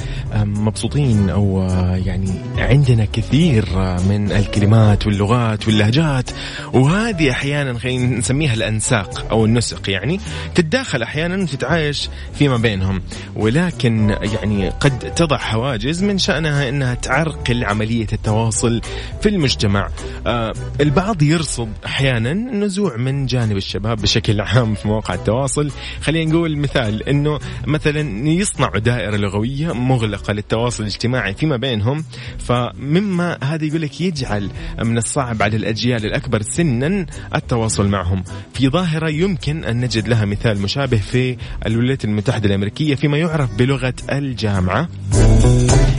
مبسوطين 0.45 1.31
أو 1.31 1.63
يعني 2.07 2.31
عندنا 2.59 3.05
كثير 3.13 3.65
من 4.09 4.33
الكلمات 4.33 5.07
واللغات 5.07 5.67
واللهجات. 5.67 6.31
وهذه 6.73 7.31
أحيانا 7.31 7.79
خلينا 7.79 8.19
نسميها 8.19 8.55
الأنساق 8.55 9.27
أو 9.31 9.45
النسق 9.45 9.91
يعني. 9.91 10.21
تتداخل 10.55 11.03
أحيانا 11.03 11.43
وتتعايش 11.43 12.09
فيما 12.35 12.57
بينهم. 12.57 13.03
ولكن 13.37 14.17
يعني 14.23 14.69
قد 14.69 14.99
تضع 14.99 15.37
حواجز 15.37 16.03
من 16.03 16.19
شأنها 16.19 16.69
إنها 16.69 16.95
تعرقل 16.95 17.65
عملية 17.65 18.07
التواصل 18.13 18.81
في 19.21 19.29
المجتمع. 19.29 19.89
آه 20.27 20.53
البعض 20.81 21.23
يرصد 21.23 21.69
أحيانا 21.87 22.33
نزوع 22.33 22.97
من 22.97 23.27
جانب 23.27 23.57
الشباب 23.57 24.03
بشكل 24.03 24.41
عام 24.41 24.75
في 24.75 24.89
مواقع 24.89 25.15
التواصل 25.23 25.71
خلينا 26.01 26.31
نقول 26.33 26.57
مثال 26.57 27.09
إنه 27.09 27.39
مثلا 27.67 28.29
يصنعوا 28.29 28.79
دائرة 28.79 29.17
لغوية 29.17 29.73
مغلقة 29.73 30.33
للتواصل 30.33 30.83
الاجتماعي 30.83 31.35
فيما 31.35 31.57
بينهم 31.57 32.05
فمما 32.39 33.39
هذا 33.43 33.65
يقول 33.65 33.83
لك 33.83 34.01
يجعل 34.01 34.51
من 34.85 34.99
الصعب 34.99 35.43
على 35.43 35.57
الأجيال 35.57 36.07
الأكبر 36.07 36.43
سنا 36.43 37.07
التواصل 37.35 37.89
معهم. 37.89 38.25
في 38.55 38.69
ظاهرة 38.69 39.11
يمكن 39.11 39.65
أن 39.65 39.81
نجد 39.81 40.09
لها 40.09 40.25
مثال 40.25 40.61
مشابه 40.61 40.97
في 40.97 41.37
الولايات 41.67 42.05
المتحدة 42.05 42.49
الأمريكية 42.49 42.95
فيما 42.95 43.19
يعرف 43.19 43.55
بلغة 43.57 43.95
الجامعة. 44.13 44.89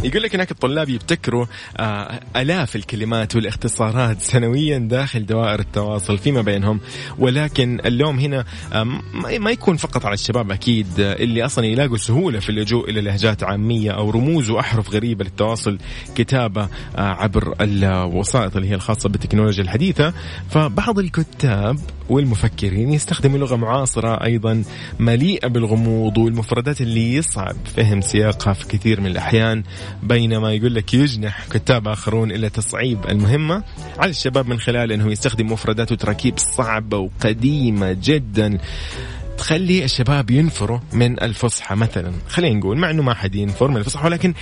يقول 0.03 0.23
لك 0.23 0.35
هناك 0.35 0.51
الطلاب 0.51 0.89
يبتكروا 0.89 1.45
آه 1.77 2.19
آلاف 2.35 2.75
الكلمات 2.75 3.35
والاختصارات 3.35 4.21
سنويا 4.21 4.77
داخل 4.77 5.25
دوائر 5.25 5.59
التواصل 5.59 6.17
فيما 6.17 6.41
بينهم. 6.41 6.79
ولكن 7.19 7.79
اللوم 7.85 8.19
هنا 8.19 8.45
ما 9.13 9.51
يكون 9.51 9.77
فقط 9.77 10.05
على 10.05 10.13
الشباب 10.13 10.51
أكيد 10.51 10.99
آه 10.99 11.13
اللي 11.13 11.45
أصلا 11.45 11.65
يلاقوا 11.65 11.97
سهولة 11.97 12.39
في 12.39 12.49
اللجوء 12.49 12.89
إلى 12.89 13.01
لهجات 13.01 13.43
عامية 13.43 13.91
أو 13.91 14.09
رموز 14.09 14.49
وأحرف 14.49 14.89
غريبة 14.89 15.23
للتواصل 15.25 15.77
كتابة 16.15 16.63
آه 16.95 17.01
عبر 17.01 17.55
الوسائط 17.61 18.55
اللي 18.55 18.69
هي 18.69 18.75
الخاصة 18.75 19.09
بالتكنولوجيا 19.09 19.63
الحديثة. 19.63 20.13
فبعض 20.49 20.99
الكتاب 20.99 21.79
والمفكرين 22.09 22.93
يستخدموا 22.93 23.37
لغة 23.37 23.55
معاصرة 23.55 24.23
أيضا 24.23 24.63
مليئة 24.99 25.47
بالغموض 25.47 26.17
والمفردات 26.17 26.81
اللي 26.81 27.13
يصعب 27.13 27.55
فهم 27.77 28.01
سياقها 28.01 28.53
في 28.53 28.67
كثير 28.67 29.01
من 29.01 29.07
الأحيان 29.07 29.63
بينما 30.03 30.53
يقول 30.53 30.75
لك 30.75 30.93
يجنح 30.93 31.45
كتاب 31.51 31.87
آخرون 31.87 32.31
إلى 32.31 32.49
تصعيب 32.49 32.99
المهمة. 33.09 33.63
على 33.99 34.09
الشباب 34.09 34.47
من 34.47 34.59
خلال 34.59 34.91
انه 34.91 35.11
يستخدم 35.11 35.51
مفردات 35.51 35.91
وتراكيب 35.91 36.37
صعبة 36.37 36.97
وقديمة 36.97 37.97
جدا. 38.03 38.57
تخلي 39.37 39.83
الشباب 39.83 40.31
ينفروا 40.31 40.79
من 40.93 41.23
الفصحى 41.23 41.75
مثلا. 41.75 42.13
خلينا 42.27 42.59
نقول 42.59 42.77
مع 42.77 42.89
إنه 42.89 43.03
ما 43.03 43.13
حد 43.13 43.35
ينفر 43.35 43.67
من 43.67 43.77
الفصحى 43.77 44.05
ولكن 44.05 44.33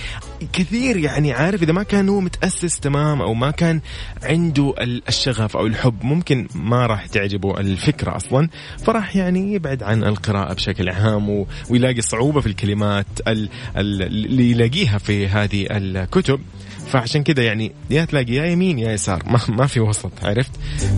كثير 0.52 0.96
يعني 0.96 1.32
عارف 1.32 1.62
إذا 1.62 1.72
ما 1.72 1.82
كان 1.82 2.08
هو 2.08 2.20
متأسس 2.20 2.80
تمام 2.80 3.22
أو 3.22 3.34
ما 3.34 3.50
كان 3.50 3.80
عنده 4.22 4.74
الشغف 5.08 5.56
أو 5.56 5.66
الحب 5.66 6.04
ممكن 6.04 6.48
ما 6.54 6.86
راح 6.86 7.06
تعجبه 7.06 7.60
الفكرة 7.60 8.16
أصلا. 8.16 8.48
فراح 8.84 9.16
يعني 9.16 9.54
يبعد 9.54 9.82
عن 9.82 10.04
القراءة 10.04 10.54
بشكل 10.54 10.88
عام 10.88 11.46
ويلاقي 11.70 12.00
صعوبة 12.00 12.40
في 12.40 12.46
الكلمات 12.46 13.06
اللي 13.76 14.50
يلاقيها 14.50 14.98
في 14.98 15.26
هذه 15.26 15.66
الكتب. 15.70 16.40
فعشان 16.86 17.22
كذا 17.22 17.42
يعني 17.42 17.72
يا 17.90 18.04
تلاقي 18.04 18.32
يا 18.32 18.46
يمين 18.46 18.78
يا 18.78 18.92
يسار. 18.92 19.22
ما, 19.26 19.40
ما 19.48 19.66
في 19.66 19.80
وسط 19.80 20.12
عرفت؟ 20.22 20.50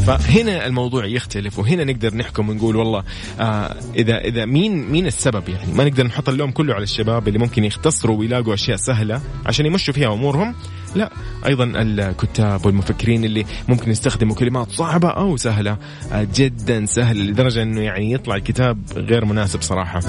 فهنا 0.07 0.67
الموضوع 0.67 1.07
يختلف 1.07 1.59
وهنا 1.59 1.85
نقدر 1.85 2.15
نحكم 2.15 2.49
ونقول 2.49 2.77
والله 2.77 3.05
آه 3.41 3.77
اذا 3.97 4.19
إذا 4.19 4.45
مين 4.45 4.91
مين 4.91 5.07
السبب 5.07 5.49
يعني؟ 5.49 5.73
ما 5.73 5.85
نقدر 5.85 6.07
نحط 6.07 6.29
اللوم 6.29 6.51
كله 6.51 6.75
على 6.75 6.83
الشباب 6.83 7.29
اللي 7.29 7.39
ممكن 7.39 7.65
يختصروا 7.65 8.19
ويلاقوا 8.19 8.55
أشياء 8.55 8.77
سهلة 8.77 9.21
عشان 9.47 9.67
يمشوا 9.67 9.95
فيها 9.95 10.13
أمورهم. 10.13 10.55
لا 10.95 11.11
أيضا 11.47 11.65
الكتاب 11.65 12.67
والمفكرين 12.67 13.25
اللي 13.25 13.45
ممكن 13.69 13.91
يستخدموا 13.91 14.35
كلمات 14.35 14.71
صعبة 14.71 15.09
أو 15.09 15.37
سهلة 15.37 15.77
آه 16.13 16.27
جدا 16.35 16.87
سهله 16.87 17.23
لدرجة 17.23 17.63
إنه 17.63 17.81
يعني 17.81 18.13
يطلع 18.13 18.37
الكتاب 18.37 18.79
غير 18.97 19.25
مناسب 19.25 19.63
صراحة. 19.63 20.01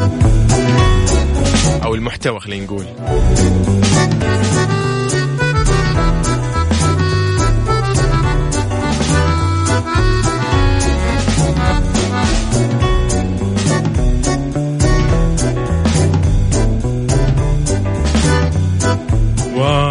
أو 1.83 1.95
المحتوى 1.95 2.39
خلينا 2.39 2.65
نقول. 2.65 2.85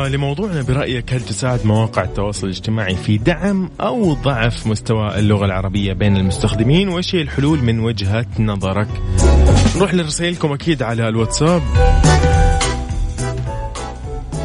لموضوعنا 0.09 0.63
برأيك 0.63 1.13
هل 1.13 1.21
تساعد 1.21 1.67
مواقع 1.67 2.03
التواصل 2.05 2.47
الاجتماعي 2.47 2.97
في 2.97 3.19
دعم 3.19 3.71
أو 3.81 4.15
ضعف 4.15 4.67
مستوى 4.67 5.19
اللغة 5.19 5.45
العربية 5.45 5.93
بين 5.93 6.17
المستخدمين؟ 6.17 6.89
وإيش 6.89 7.15
هي 7.15 7.23
الحلول 7.23 7.59
من 7.63 7.81
وجهة 7.81 8.27
نظرك؟ 8.39 8.89
نروح 9.77 9.95
لرسائلكم 9.95 10.53
أكيد 10.53 10.83
على 10.83 11.09
الواتساب. 11.09 11.63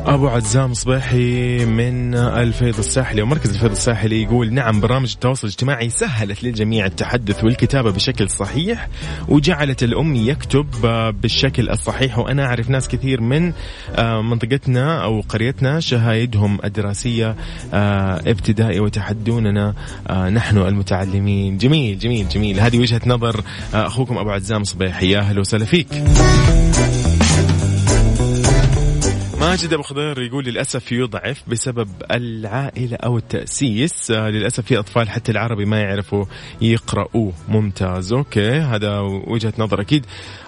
أبو 0.09 0.27
عزام 0.27 0.73
صباحي 0.73 1.65
من 1.65 2.15
الفيض 2.15 2.77
الساحلي 2.77 3.21
ومركز 3.21 3.49
الفيض 3.53 3.71
الساحلي 3.71 4.23
يقول 4.23 4.53
نعم 4.53 4.79
برامج 4.79 5.11
التواصل 5.13 5.47
الاجتماعي 5.47 5.89
سهلت 5.89 6.43
للجميع 6.43 6.85
التحدث 6.85 7.43
والكتابة 7.43 7.91
بشكل 7.91 8.29
صحيح 8.29 8.87
وجعلت 9.27 9.83
الأم 9.83 10.15
يكتب 10.15 10.65
بالشكل 11.21 11.69
الصحيح 11.69 12.17
وأنا 12.17 12.45
أعرف 12.45 12.69
ناس 12.69 12.87
كثير 12.87 13.21
من 13.21 13.53
منطقتنا 13.99 15.03
أو 15.03 15.21
قريتنا 15.21 15.79
شهايدهم 15.79 16.59
الدراسية 16.63 17.35
ابتدائي 17.73 18.79
وتحدوننا 18.79 19.73
نحن 20.29 20.57
المتعلمين. 20.57 21.57
جميل 21.57 21.99
جميل 21.99 22.29
جميل. 22.29 22.59
هذه 22.59 22.79
وجهة 22.79 23.01
نظر 23.05 23.43
أخوكم 23.73 24.17
أبو 24.17 24.29
عزام 24.29 24.63
صبيحي 24.63 25.11
يا 25.11 25.19
أهلا 25.19 25.39
وسهلا 25.39 25.65
فيك. 25.65 25.87
ماجد 29.39 29.73
أبو 29.73 29.83
خضير 29.83 30.21
يقول 30.21 30.45
للأسف 30.45 30.91
يضعف 30.91 31.43
بسبب 31.47 31.89
العائلة 32.11 32.97
أو 32.97 33.17
التأسيس. 33.17 34.11
آه 34.11 34.29
للأسف 34.29 34.65
في 34.65 34.79
أطفال 34.79 35.09
حتى 35.09 35.31
العربي 35.31 35.65
ما 35.65 35.79
يعرفوا 35.79 36.25
يقراوه 36.61 37.33
ممتاز. 37.47 38.13
أوكي. 38.13 38.49
هذا 38.49 38.99
وجهة 39.27 39.53
نظر 39.57 39.81
أكيد. 39.81 40.05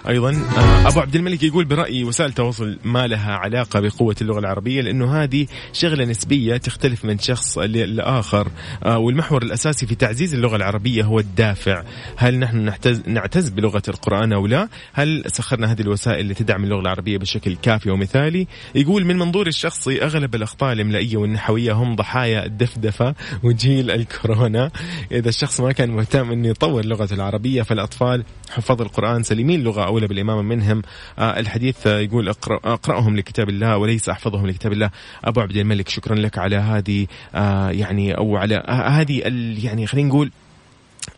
أيضا 0.08 0.30
آه 0.30 0.88
أبو 0.88 1.00
عبد 1.00 1.16
الملك 1.16 1.42
يقول 1.42 1.64
برأيي 1.64 2.04
وسائل 2.04 2.30
التواصل 2.30 2.78
ما 2.84 3.06
لها 3.06 3.32
علاقة 3.32 3.80
بقوة 3.80 4.16
اللغة 4.20 4.38
العربية 4.38 4.80
لأنه 4.80 5.22
هذه 5.22 5.46
شغلة 5.72 6.04
نسبية 6.04 6.56
تختلف 6.56 7.04
من 7.04 7.18
شخص 7.18 7.58
لآخر. 7.58 8.48
آه 8.84 8.98
والمحور 8.98 9.42
الأساسي 9.42 9.86
في 9.86 9.94
تعزيز 9.94 10.34
اللغة 10.34 10.56
العربية 10.56 11.04
هو 11.04 11.18
الدافع. 11.18 11.82
هل 12.16 12.38
نحن 12.38 12.72
نعتز 13.06 13.48
بلغة 13.48 13.82
القرآن 13.88 14.32
أو 14.32 14.46
لا؟ 14.46 14.68
هل 14.92 15.22
سخرنا 15.26 15.72
هذه 15.72 15.80
الوسائل 15.80 16.28
لتدعم 16.28 16.64
اللغة 16.64 16.80
العربية 16.80 17.18
بشكل 17.18 17.56
كافي 17.56 17.90
ومثالي؟ 17.90 18.46
يقول 18.82 19.04
من 19.04 19.18
منظوري 19.18 19.48
الشخصي 19.48 20.02
أغلب 20.02 20.34
الاخطاء 20.34 20.72
الإملائية 20.72 21.16
والنحوية 21.16 21.72
هم 21.72 21.96
ضحايا 21.96 22.46
الدفدفة 22.46 23.14
وجيل 23.42 23.90
الكورونا. 23.90 24.70
إذا 25.12 25.28
الشخص 25.28 25.60
ما 25.60 25.72
كان 25.72 25.90
مهتم 25.90 26.30
أنه 26.30 26.48
يطور 26.48 26.84
لغته 26.84 27.14
العربية 27.14 27.62
فالأطفال 27.62 28.24
حفظ 28.50 28.82
القرآن 28.82 29.22
سليمين. 29.22 29.62
لغة 29.62 29.84
أولى 29.84 30.06
بالامامه 30.06 30.42
منهم. 30.42 30.82
آه 31.18 31.38
الحديث 31.38 31.86
يقول 31.86 32.28
اقرأ 32.28 32.60
أقرأهم 32.64 33.16
لكتاب 33.16 33.48
الله 33.48 33.76
وليس 33.76 34.08
أحفظهم 34.08 34.46
لكتاب 34.46 34.72
الله. 34.72 34.90
أبو 35.24 35.40
عبد 35.40 35.56
الملك 35.56 35.88
شكرا 35.88 36.14
لك 36.14 36.38
على 36.38 36.56
هذه 36.56 37.06
آه 37.34 37.70
يعني 37.70 38.16
أو 38.16 38.36
على 38.36 38.56
آه 38.56 38.88
هذه 38.88 39.22
يعني 39.62 39.86
خلينا 39.86 40.08
نقول 40.08 40.30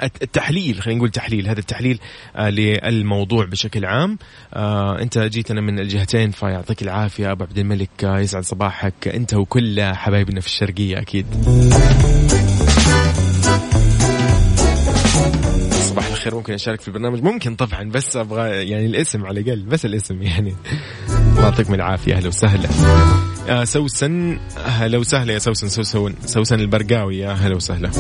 التحليل 0.03 0.83
خلينا 0.83 0.99
نقول 0.99 1.11
تحليل 1.11 1.49
هذا 1.49 1.61
التحليل 1.61 1.99
آه 2.37 2.51
للموضوع 2.51 3.45
بشكل 3.45 3.85
عام. 3.85 4.19
آه 4.55 4.99
انت 5.03 5.19
جيتنا 5.19 5.61
من 5.61 5.79
الجهتين 5.79 6.31
فيعطيك 6.31 6.83
العافية. 6.83 7.33
أبو 7.33 7.45
عبد 7.45 7.59
الملك 7.59 8.05
آه 8.05 8.19
يسعد 8.19 8.45
صباحك. 8.45 9.09
انت 9.09 9.35
وكل 9.35 9.83
حبايبنا 9.83 10.41
في 10.41 10.47
الشرقية 10.47 10.99
أكيد. 10.99 11.27
صباح 15.71 16.07
الخير 16.07 16.35
ممكن 16.35 16.53
أشارك 16.53 16.81
في 16.81 16.89
البرنامج؟ 16.89 17.23
ممكن 17.23 17.55
طبعا 17.55 17.83
بس 17.83 18.17
أبغى 18.17 18.71
يعني 18.71 18.87
الاسم 18.87 19.27
على 19.27 19.41
الأقل 19.41 19.63
بس 19.63 19.85
الاسم 19.85 20.23
يعني. 20.23 20.55
الله 21.09 21.43
يعطيكم 21.43 21.75
العافية 21.75 22.15
أهلا 22.15 22.29
وسهلا. 22.29 22.69
آه 23.49 23.65
سوسن 23.65 24.39
أهلا 24.57 24.99
وسهلا 24.99 25.33
يا 25.33 25.39
سوسن 25.39 25.69
سوسن 25.69 26.15
سوسن 26.27 26.61
البرقاوي 26.61 27.19
يا 27.19 27.31
أهلا 27.31 27.57
وسهلا. 27.57 27.91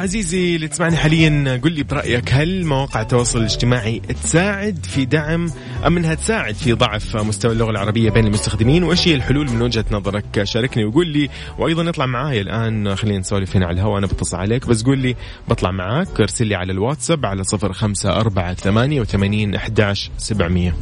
عزيزي 0.00 0.56
اللي 0.56 0.68
تسمعني 0.68 0.96
حاليا 0.96 1.60
قل 1.64 1.72
لي 1.72 1.82
برأيك 1.82 2.32
هل 2.32 2.64
مواقع 2.66 3.00
التواصل 3.00 3.38
الاجتماعي 3.38 4.00
تساعد 4.22 4.86
في 4.86 5.04
دعم 5.04 5.50
أم 5.86 5.96
أنها 5.96 6.14
تساعد 6.14 6.54
في 6.54 6.72
ضعف 6.72 7.16
مستوى 7.16 7.52
اللغة 7.52 7.70
العربية 7.70 8.10
بين 8.10 8.26
المستخدمين؟ 8.26 8.82
وإيش 8.84 9.08
هي 9.08 9.14
الحلول 9.14 9.50
من 9.50 9.62
وجهة 9.62 9.84
نظرك؟ 9.90 10.44
شاركني 10.44 10.84
وقول 10.84 11.06
لي. 11.08 11.28
وأيضا 11.58 11.88
اطلع 11.88 12.06
معاي 12.06 12.40
الآن 12.40 12.96
خلينا 12.96 13.18
نسولف 13.18 13.56
هنا 13.56 13.66
على 13.66 13.74
الهواء 13.74 13.98
أنا 13.98 14.06
بتصل 14.06 14.36
عليك 14.36 14.66
بس 14.66 14.82
قول 14.82 14.98
لي 14.98 15.16
بطلع 15.48 15.70
معاك 15.70 16.20
ارسل 16.20 16.46
لي 16.46 16.54
على 16.54 16.72
الواتساب 16.72 17.26
على 17.26 17.44
صفر 17.44 17.72
خمسة 17.72 18.10
أربعة 18.20 18.54
ثمانية 18.54 19.00
وثمانين 19.00 19.54
أحداش 19.54 20.10
سبعمية. 20.18 20.74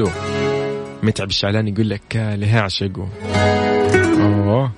حلو 0.00 0.10
متعب 1.02 1.28
الشعلان 1.28 1.68
يقول 1.68 1.90
لك 1.90 2.16
لها 2.16 2.60
عشقه. 2.60 3.08
أوه. 4.20 4.72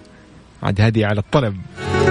عاد 0.63 0.81
هذه 0.81 1.07
على 1.07 1.21
الطلب. 1.21 1.57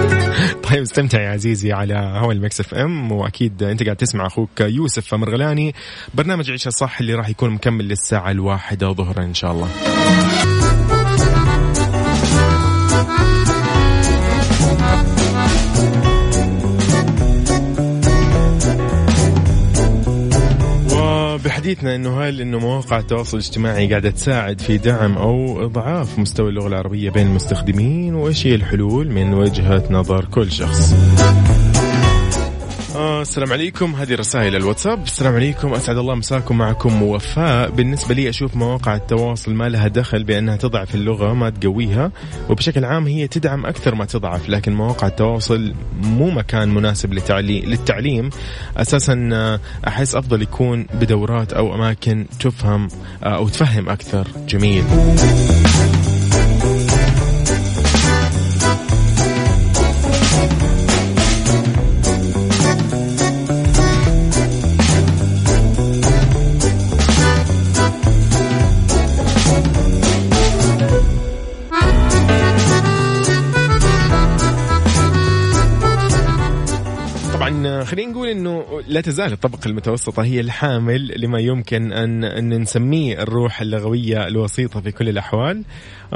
طيب 0.70 0.82
استمتع 0.82 1.22
يا 1.22 1.30
عزيزي 1.30 1.72
على 1.72 1.94
هوا 1.94 2.32
ال 2.32 2.60
Mix 2.60 2.74
FM 2.74 3.12
وأكيد 3.12 3.62
أنت 3.62 3.82
قاعد 3.82 3.96
تسمع 3.96 4.26
أخوك 4.26 4.60
يوسف 4.60 5.14
مرغلاني. 5.14 5.74
برنامج 6.14 6.50
عيشها 6.50 6.70
صح 6.70 7.00
اللي 7.00 7.14
راح 7.14 7.28
يكون 7.28 7.50
مكمل 7.50 7.88
للساعة 7.88 8.30
الواحدة 8.30 8.92
ظهرا 8.92 9.22
إن 9.22 9.34
شاء 9.34 9.52
الله. 9.52 9.68
بحديثنا 21.52 21.94
إنه 21.94 22.20
هل 22.20 22.40
إنه 22.40 22.58
مواقع 22.58 22.98
التواصل 22.98 23.36
الاجتماعي 23.36 23.88
قاعدة 23.88 24.10
تساعد 24.10 24.60
في 24.60 24.78
دعم 24.78 25.18
أو 25.18 25.64
إضعاف 25.64 26.18
مستوى 26.18 26.48
اللغة 26.48 26.66
العربية 26.66 27.10
بين 27.10 27.26
المستخدمين 27.26 28.14
وإيش 28.14 28.46
هي 28.46 28.54
الحلول 28.54 29.10
من 29.10 29.34
وجهة 29.34 29.84
نظر 29.90 30.24
كل 30.24 30.52
شخص. 30.52 30.94
آه 32.96 33.22
السلام 33.22 33.52
عليكم. 33.52 33.94
هذه 33.94 34.14
رسائل 34.14 34.56
الواتساب. 34.56 35.02
السلام 35.02 35.34
عليكم. 35.34 35.74
أسعد 35.74 35.96
الله 35.96 36.14
مساكم 36.14 36.58
معكم 36.58 37.02
وفاء 37.02 37.70
بالنسبة 37.70 38.14
لي 38.14 38.28
أشوف 38.28 38.56
مواقع 38.56 38.96
التواصل 38.96 39.54
ما 39.54 39.68
لها 39.68 39.88
دخل 39.88 40.24
بأنها 40.24 40.56
تضعف 40.56 40.94
اللغة 40.94 41.32
ما 41.32 41.50
تقويها 41.50 42.12
وبشكل 42.50 42.84
عام 42.84 43.06
هي 43.06 43.28
تدعم 43.28 43.66
أكثر 43.66 43.94
ما 43.94 44.04
تضعف 44.04 44.48
لكن 44.48 44.72
مواقع 44.74 45.06
التواصل 45.06 45.74
مو 46.02 46.30
مكان 46.30 46.74
مناسب 46.74 47.12
للتعليم. 47.12 48.30
أساسا 48.76 49.30
آه، 49.32 49.60
أحس 49.88 50.14
أفضل 50.14 50.42
يكون 50.42 50.86
بدورات 50.94 51.52
أو 51.52 51.74
أماكن 51.74 52.26
تفهم 52.40 52.88
آه، 53.22 53.36
أو 53.36 53.48
تفهم 53.48 53.88
أكثر. 53.88 54.28
جميل. 54.48 54.84
لا 78.92 79.00
تزال 79.00 79.32
الطبقة 79.32 79.68
المتوسطة 79.68 80.24
هي 80.24 80.40
الحامل 80.40 81.20
لما 81.20 81.40
يمكن 81.40 81.92
ان 81.92 82.60
نسميه 82.62 83.22
الروح 83.22 83.60
اللغوية 83.60 84.26
الوسيطة 84.26 84.80
في 84.80 84.92
كل 84.92 85.08
الأحوال. 85.08 85.62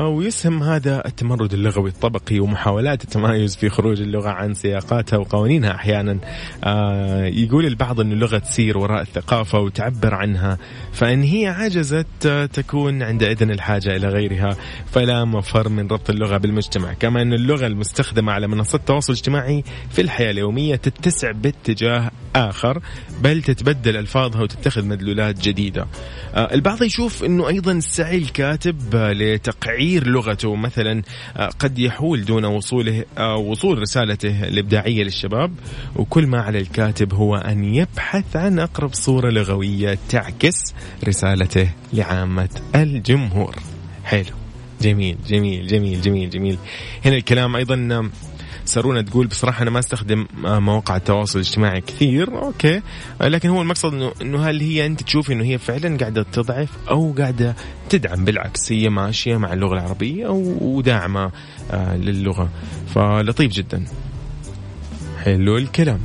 ويسهم 0.05 0.63
هذا 0.63 1.07
التمرد 1.07 1.53
اللغوي 1.53 1.91
الطبقي 1.91 2.41
ومحاولات 2.41 3.05
التمايز 3.05 3.57
في 3.57 3.69
خروج 3.69 4.01
اللغة 4.01 4.29
عن 4.29 4.55
سياقاتها 4.55 5.17
وقوانينها 5.17 5.75
أحيانا. 5.75 6.19
آه، 6.65 7.25
يقول 7.25 7.67
البعض 7.67 8.01
إن 8.01 8.13
اللغة 8.13 8.39
تسير 8.39 8.79
وراء 8.79 9.03
الثقافة 9.03 9.59
وتعبر 9.59 10.15
عنها 10.15 10.59
فإن 10.93 11.23
هي 11.23 11.47
عجزت 11.47 12.29
تكون 12.53 13.03
عندئذ 13.03 13.43
الحاجة 13.43 13.97
إلى 13.97 14.09
غيرها. 14.09 14.57
فلا 14.87 15.25
مفر 15.25 15.69
من 15.69 15.87
ربط 15.87 16.11
اللغة 16.11 16.37
بالمجتمع 16.37 16.93
كما 16.93 17.23
إن 17.23 17.33
اللغة 17.33 17.67
المستخدمة 17.67 18.33
على 18.33 18.47
منصات 18.49 18.81
التواصل 18.81 19.13
الاجتماعي 19.13 19.65
في 19.91 20.03
الحياة 20.03 20.31
اليومية 20.31 20.77
تتسع 20.77 21.31
باتجاه 21.31 22.11
آخر 22.37 22.81
بل 23.23 23.43
تتبدل 23.43 23.97
ألفاظها 23.97 24.43
وتتخذ 24.43 24.85
مدلولات 24.85 25.41
جديدة. 25.41 25.87
آه، 26.35 26.55
البعض 26.55 26.83
يشوف 26.83 27.25
أنه 27.25 27.49
أيضا 27.49 27.81
سعي 27.81 28.19
الكاتب 28.19 28.77
لتقعير 29.87 30.07
لغته 30.07 30.57
مثلا 30.57 31.03
آه، 31.37 31.49
قد 31.59 31.79
يحول 31.79 32.25
دون 32.25 32.45
وصوله 32.45 33.05
آه، 33.19 33.37
وصول 33.37 33.79
رسالته 33.79 34.45
الإبداعية 34.49 35.03
للشباب. 35.05 35.53
وكل 35.97 36.27
ما 36.27 36.41
على 36.41 36.59
الكاتب 36.59 37.15
هو 37.15 37.37
أن 37.37 37.65
يبحث 37.65 38.37
عن 38.37 38.59
أقرب 38.59 38.95
صورة 38.95 39.31
لغوية 39.31 39.99
تعكس 40.09 40.75
رسالته 41.05 41.71
لعامة 41.93 42.49
الجمهور. 42.75 43.57
حلو. 44.05 44.25
جميل 44.81 45.17
جميل 45.27 45.67
جميل 45.67 46.01
جميل 46.01 46.31
جميل. 46.31 46.59
هنا 47.05 47.17
الكلام 47.17 47.57
أيضا 47.57 48.11
سارونا 48.69 49.03
تقول 49.03 49.27
بصراحة 49.27 49.63
أنا 49.63 49.71
ما 49.71 49.79
أستخدم 49.79 50.27
آه، 50.47 50.59
مواقع 50.59 50.97
التواصل 50.97 51.39
الاجتماعي 51.39 51.81
كثير 51.81 52.43
أوكي. 52.43 52.83
لكن 53.21 53.49
هو 53.49 53.63
المقصد 53.63 53.95
إنه 53.95 54.13
إنه 54.23 54.43
هل 54.51 54.61
هي 54.61 54.87
أنت 54.87 55.03
تشوفي 55.03 55.33
إنه 55.33 55.45
هي 55.45 55.59
فعلا 55.59 55.97
قاعدة 55.99 56.23
تضعف 56.23 56.69
أو 56.91 57.15
قاعدة 57.19 57.57
تدعم 57.91 58.25
بالعكس 58.25 58.73
هي 58.73 58.89
ماشية 58.89 59.37
مع 59.37 59.53
اللغة 59.53 59.75
العربية 59.75 60.27
وداعمة 60.61 61.31
آه، 61.71 61.97
للغة. 61.97 62.49
فلطيف 62.95 63.53
جدا. 63.53 63.85
حلو 65.25 65.57
الكلام. 65.57 66.01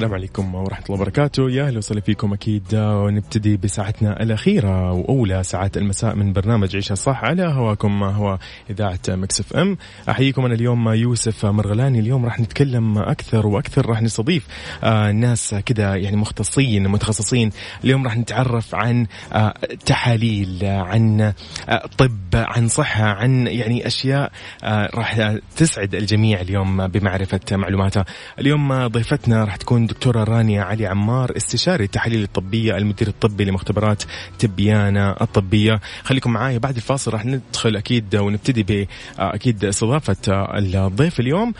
السلام 0.00 0.14
عليكم. 0.14 0.54
ورحمة 0.80 0.94
الله 0.94 1.02
وبركاته. 1.02 1.50
يا 1.50 1.66
أهلا 1.66 1.78
وسهلا 1.78 2.00
فيكم 2.00 2.32
أكيد. 2.32 2.62
ونبتدي 2.74 3.56
بساعتنا 3.56 4.22
الأخيرة 4.22 4.92
وأولى 4.92 5.42
ساعات 5.42 5.76
المساء 5.76 6.14
من 6.14 6.32
برنامج 6.32 6.76
عيشها 6.76 6.94
صح 6.94 7.24
على 7.24 7.42
هواكم 7.42 8.02
هو 8.02 8.38
إذاعة 8.70 8.98
مكسف 9.08 9.56
أم. 9.56 9.76
أحييكم 10.08 10.44
أنا 10.44 10.54
اليوم 10.54 10.88
يوسف 10.88 11.46
مرغلاني. 11.46 11.98
اليوم 11.98 12.24
راح 12.24 12.40
نتكلم 12.40 12.98
أكثر 12.98 13.46
وأكثر 13.46 13.86
راح 13.86 14.02
نستضيف 14.02 14.46
آه 14.84 15.12
ناس 15.12 15.54
كذا 15.54 15.96
يعني 15.96 16.16
مختصين 16.16 16.88
متخصصين. 16.88 17.50
اليوم 17.84 18.04
راح 18.04 18.16
نتعرف 18.16 18.74
عن 18.74 19.06
آه 19.32 19.54
تحاليل 19.86 20.58
عن 20.64 21.32
آه 21.68 21.86
طب 21.98 22.18
عن 22.34 22.68
صحة 22.68 23.04
عن 23.04 23.46
يعني 23.46 23.86
أشياء 23.86 24.32
راح 24.94 25.34
تسعد 25.56 25.94
الجميع 25.94 26.40
اليوم 26.40 26.86
بمعرفة 26.86 27.40
معلوماتها. 27.52 28.04
اليوم 28.38 28.86
ضيفتنا 28.86 29.44
راح 29.44 29.56
تكون 29.56 29.86
دكتورة 29.86 30.24
رانيا 30.24 30.69
علي 30.70 30.86
عمار 30.86 31.36
استشاري 31.36 31.84
التحاليل 31.84 32.22
الطبية 32.22 32.76
المدير 32.76 33.08
الطبي 33.08 33.44
لمختبرات 33.44 34.02
تبيانا 34.38 35.22
الطبية. 35.22 35.80
خليكم 36.04 36.32
معايا 36.32 36.58
بعد 36.58 36.76
الفاصل 36.76 37.12
راح 37.12 37.24
ندخل 37.24 37.76
أكيد 37.76 38.16
ونبتدي 38.16 38.62
ب 38.62 38.86
أكيد 39.18 39.64
استضافة 39.64 40.16
الضيف 40.58 41.20
اليوم. 41.20 41.52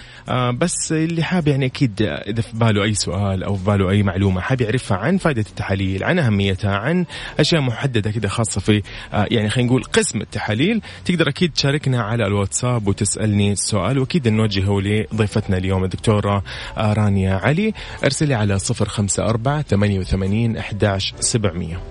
بس 0.58 0.92
اللي 0.92 1.22
حاب 1.22 1.48
يعني 1.48 1.66
أكيد 1.66 2.02
إذا 2.02 2.42
في 2.42 2.56
باله 2.56 2.84
أي 2.84 2.94
سؤال 2.94 3.44
أو 3.44 3.56
في 3.56 3.64
باله 3.64 3.90
أي 3.90 4.02
معلومة 4.02 4.40
حاب 4.40 4.60
يعرفها 4.60 4.96
عن 4.96 5.16
فائدة 5.16 5.40
التحاليل 5.40 6.04
عن 6.04 6.18
أهميتها 6.18 6.76
عن 6.76 7.04
أشياء 7.40 7.60
محددة 7.60 8.10
كده 8.10 8.28
خاصة 8.28 8.60
في 8.60 8.82
يعني 9.12 9.50
خلينا 9.50 9.70
نقول 9.70 9.84
قسم 9.84 10.20
التحاليل 10.20 10.82
تقدر 11.04 11.28
أكيد 11.28 11.52
تشاركنا 11.52 12.02
على 12.02 12.26
الواتساب 12.26 12.88
وتسألني 12.88 13.52
السؤال 13.52 13.98
وأكيد 13.98 14.28
نوجهه 14.28 14.80
لضيفتنا 14.80 15.56
اليوم 15.56 15.84
الدكتورة 15.84 16.42
رانيا 16.78 17.34
علي. 17.34 17.72
أرسلي 18.04 18.34
على 18.34 18.58
صفر 18.58 18.88
خمسة 19.00 19.22
أربعة 19.22 19.62
ثمانية 19.62 19.98
وثمانين 19.98 20.56
أحداش 20.56 21.14
سبعمية 21.20 21.82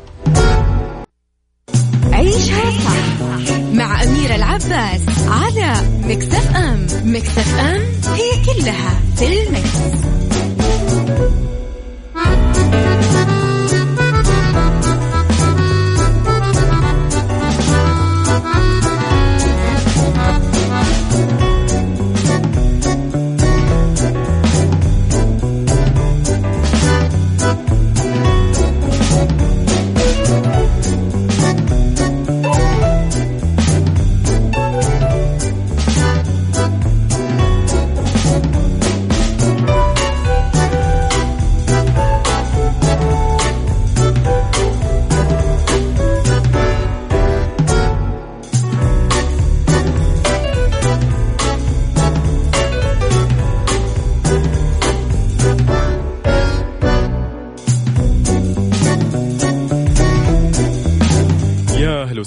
عيشها 2.12 2.72
صح 2.72 3.60
مع 3.74 4.04
أميرة 4.04 4.36
العباس 4.36 5.02
على 5.28 5.74
مكتف 6.04 6.56
أم 6.56 6.88
مكتف 7.04 7.60
أم 7.60 7.82
هي 8.13 8.45
كلها 8.45 9.00
في 9.15 9.41
المكس. 9.41 10.10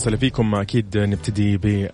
وسهلا 0.02 0.16
فيكم. 0.16 0.54
أكيد 0.54 0.98
نبتدي 0.98 1.56
ب 1.56 1.88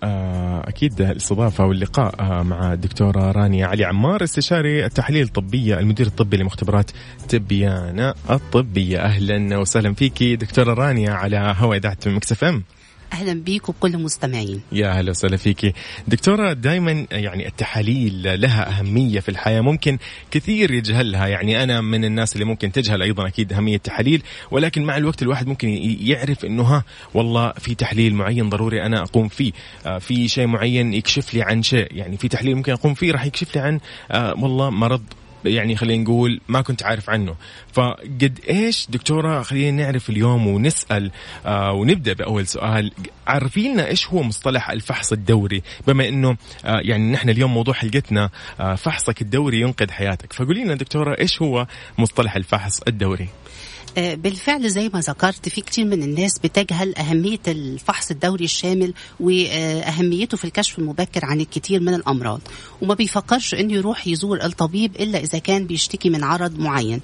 أكيد 0.67 1.01
الاستضافة 1.01 1.65
واللقاء 1.65 2.43
مع 2.43 2.73
الدكتورة 2.73 3.31
رانيا 3.31 3.67
علي 3.67 3.85
عمار 3.85 4.23
استشاري 4.23 4.85
التحليل 4.85 5.23
الطبية 5.23 5.79
المدير 5.79 6.07
الطبي 6.07 6.37
لمختبرات 6.37 6.91
تبيانا 7.29 8.15
الطبية. 8.29 8.99
أهلا 8.99 9.57
وسهلا 9.57 9.93
فيكي 9.93 10.35
دكتورة 10.35 10.73
رانيا 10.73 11.11
على 11.11 11.55
هواء 11.57 11.77
إذاعة 11.77 11.97
مكسف 12.05 12.43
إم. 12.43 12.63
أهلا 13.13 13.33
بيك 13.33 13.69
وكل 13.69 13.93
المستمعين 13.95 14.61
يا 14.71 14.87
أهلا 14.87 15.09
وسهلا 15.09 15.37
فيكي 15.37 15.73
دكتورة 16.07 16.53
دائما 16.53 17.05
يعني 17.11 17.47
التحاليل 17.47 18.41
لها 18.41 18.79
أهمية 18.79 19.19
في 19.19 19.29
الحياة. 19.29 19.61
ممكن 19.61 19.97
كثير 20.31 20.71
يجهلها. 20.71 21.27
يعني 21.27 21.63
أنا 21.63 21.81
من 21.81 22.05
الناس 22.05 22.33
اللي 22.33 22.45
ممكن 22.45 22.71
تجهل 22.71 23.01
أيضا 23.01 23.27
أكيد 23.27 23.53
أهمية 23.53 23.75
التحاليل 23.75 24.21
ولكن 24.51 24.83
مع 24.83 24.97
الوقت 24.97 25.21
الواحد 25.21 25.47
ممكن 25.47 25.67
يعرف 26.01 26.45
إنه 26.45 26.63
ها 26.63 26.83
والله 27.13 27.51
في 27.51 27.75
تحليل 27.75 28.13
معين 28.15 28.49
ضروري 28.49 28.85
أنا 28.85 29.01
أقوم 29.01 29.27
فيه. 29.27 29.51
آه 29.85 29.97
في 29.97 30.27
شيء 30.27 30.47
معين 30.47 30.93
يكشف 30.93 31.33
لي 31.33 31.41
عن 31.41 31.63
شيء. 31.63 31.87
يعني 31.91 32.17
في 32.17 32.27
تحليل 32.27 32.55
ممكن 32.55 32.71
أقوم 32.71 32.93
فيه 32.93 33.11
راح 33.11 33.25
يكشف 33.25 33.55
لي 33.55 33.61
عن 33.61 33.79
آه 34.11 34.33
والله 34.33 34.69
مرض 34.69 35.03
يعني 35.45 35.75
خلينا 35.75 36.03
نقول 36.03 36.41
ما 36.47 36.61
كنت 36.61 36.83
عارف 36.83 37.09
عنه. 37.09 37.35
فقد 37.73 38.39
إيش 38.49 38.87
دكتورة 38.89 39.41
خلينا 39.41 39.83
نعرف 39.83 40.09
اليوم 40.09 40.47
ونسأل 40.47 41.11
آه 41.45 41.71
ونبدأ 41.71 42.13
بأول 42.13 42.47
سؤال. 42.47 42.91
عرفي 43.27 43.67
لنا 43.67 43.87
إيش 43.87 44.07
هو 44.07 44.23
مصطلح 44.23 44.69
الفحص 44.69 45.11
الدوري؟ 45.11 45.61
بما 45.87 46.07
إنه 46.07 46.37
آه 46.65 46.79
يعني 46.83 47.11
نحن 47.11 47.29
اليوم 47.29 47.53
موضوع 47.53 47.73
حلقتنا 47.73 48.29
آه 48.59 48.75
فحصك 48.75 49.21
الدوري 49.21 49.61
ينقذ 49.61 49.91
حياتك. 49.91 50.33
فقولي 50.33 50.63
لنا 50.63 50.75
دكتورة 50.75 51.19
إيش 51.19 51.41
هو 51.41 51.67
مصطلح 51.97 52.35
الفحص 52.35 52.81
الدوري؟ 52.87 53.29
بالفعل 53.97 54.69
زي 54.69 54.89
ما 54.93 54.99
ذكرت 54.99 55.49
في 55.49 55.61
كتير 55.61 55.85
من 55.85 56.03
الناس 56.03 56.39
بتجهل 56.39 56.95
أهمية 56.95 57.39
الفحص 57.47 58.11
الدوري 58.11 58.45
الشامل 58.45 58.93
وأهميته 59.19 60.37
في 60.37 60.45
الكشف 60.45 60.79
المبكر 60.79 61.25
عن 61.25 61.41
الكثير 61.41 61.79
من 61.79 61.93
الأمراض. 61.93 62.41
وما 62.81 62.93
بيفكرش 62.93 63.53
أنه 63.53 63.73
يروح 63.73 64.07
يزور 64.07 64.43
الطبيب 64.45 64.95
إلا 64.95 65.19
إذا 65.19 65.37
كان 65.39 65.67
بيشتكي 65.67 66.09
من 66.09 66.23
عرض 66.23 66.59
معين. 66.59 67.01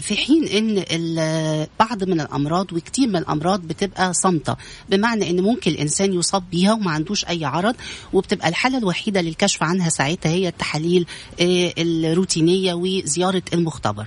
في 0.00 0.16
حين 0.16 0.44
أن 0.88 1.66
بعض 1.80 2.04
من 2.04 2.20
الأمراض 2.20 2.72
وكتير 2.72 3.08
من 3.08 3.16
الأمراض 3.16 3.60
بتبقى 3.60 4.14
صامتة 4.14 4.56
بمعنى 4.88 5.30
أن 5.30 5.40
ممكن 5.40 5.70
الإنسان 5.70 6.12
يصاب 6.12 6.44
بيها 6.50 6.72
وما 6.72 6.90
عندوش 6.90 7.24
أي 7.24 7.44
عرض 7.44 7.74
وبتبقى 8.12 8.48
الحالة 8.48 8.78
الوحيدة 8.78 9.20
للكشف 9.20 9.62
عنها 9.62 9.88
ساعتها 9.88 10.30
هي 10.32 10.48
التحاليل 10.48 11.06
الروتينية 11.40 12.74
وزيارة 12.74 13.42
المختبر. 13.52 14.06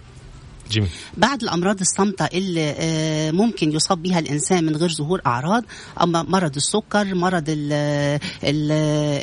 جميل. 0.71 0.89
بعد 1.17 1.43
الأمراض 1.43 1.79
الصامتة 1.79 2.25
اللي 2.25 3.31
ممكن 3.31 3.71
يصاب 3.71 4.03
بها 4.03 4.19
الإنسان 4.19 4.63
من 4.65 4.75
غير 4.75 4.89
ظهور 4.89 5.21
أعراض 5.25 5.63
أما 6.01 6.23
مرض 6.23 6.55
السكر 6.55 7.15
مرض 7.15 7.43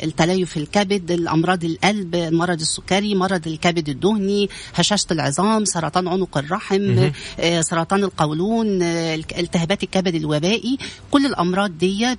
التليف 0.03 0.57
الكبد 0.57 1.11
الأمراض 1.11 1.63
القلب 1.63 2.15
المرض 2.15 2.59
السكري 2.59 3.15
مرض 3.15 3.47
الكبد 3.47 3.89
الدهني 3.89 4.49
هشاشة 4.75 5.05
العظام 5.11 5.65
سرطان 5.65 6.07
عنق 6.07 6.37
الرحم 6.37 7.11
سرطان 7.59 8.03
القولون 8.03 8.81
التهابات 8.81 9.83
الكبد 9.83 10.15
الوبائي. 10.15 10.77
كل 11.11 11.25
الأمراض 11.25 11.77
دي 11.77 12.15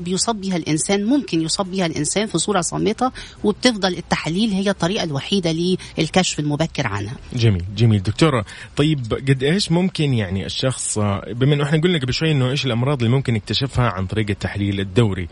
بيصاب 0.00 0.40
بها 0.40 0.56
الإنسان 0.56 1.04
ممكن 1.04 1.42
يصاب 1.42 1.70
بها 1.70 1.86
الإنسان 1.86 2.26
في 2.26 2.38
صورة 2.38 2.60
صامتة 2.60 3.12
وبتفضل 3.44 3.94
التحاليل 3.96 4.50
هي 4.50 4.70
الطريقة 4.70 5.04
الوحيدة 5.04 5.76
للكشف 5.98 6.38
المبكر 6.40 6.86
عنها. 6.86 7.16
جميل 7.32 7.64
جميل. 7.76 8.02
دكتورة 8.02 8.44
طيب 8.76 9.00
قد 9.28 9.42
إيش 9.42 9.72
ممكن 9.72 10.14
يعني 10.14 10.46
الشخص 10.46 10.98
بما 11.28 11.54
إنه 11.54 11.64
إحنا 11.64 11.80
قلنا 11.80 11.98
قبل 11.98 12.14
شوي 12.14 12.32
إنه 12.32 12.50
إيش 12.50 12.66
الأمراض 12.66 13.02
اللي 13.02 13.16
ممكن 13.16 13.36
يكتشفها 13.36 13.88
عن 13.88 14.06
طريق 14.06 14.30
التحليل 14.30 14.80
الدوري 14.80 15.28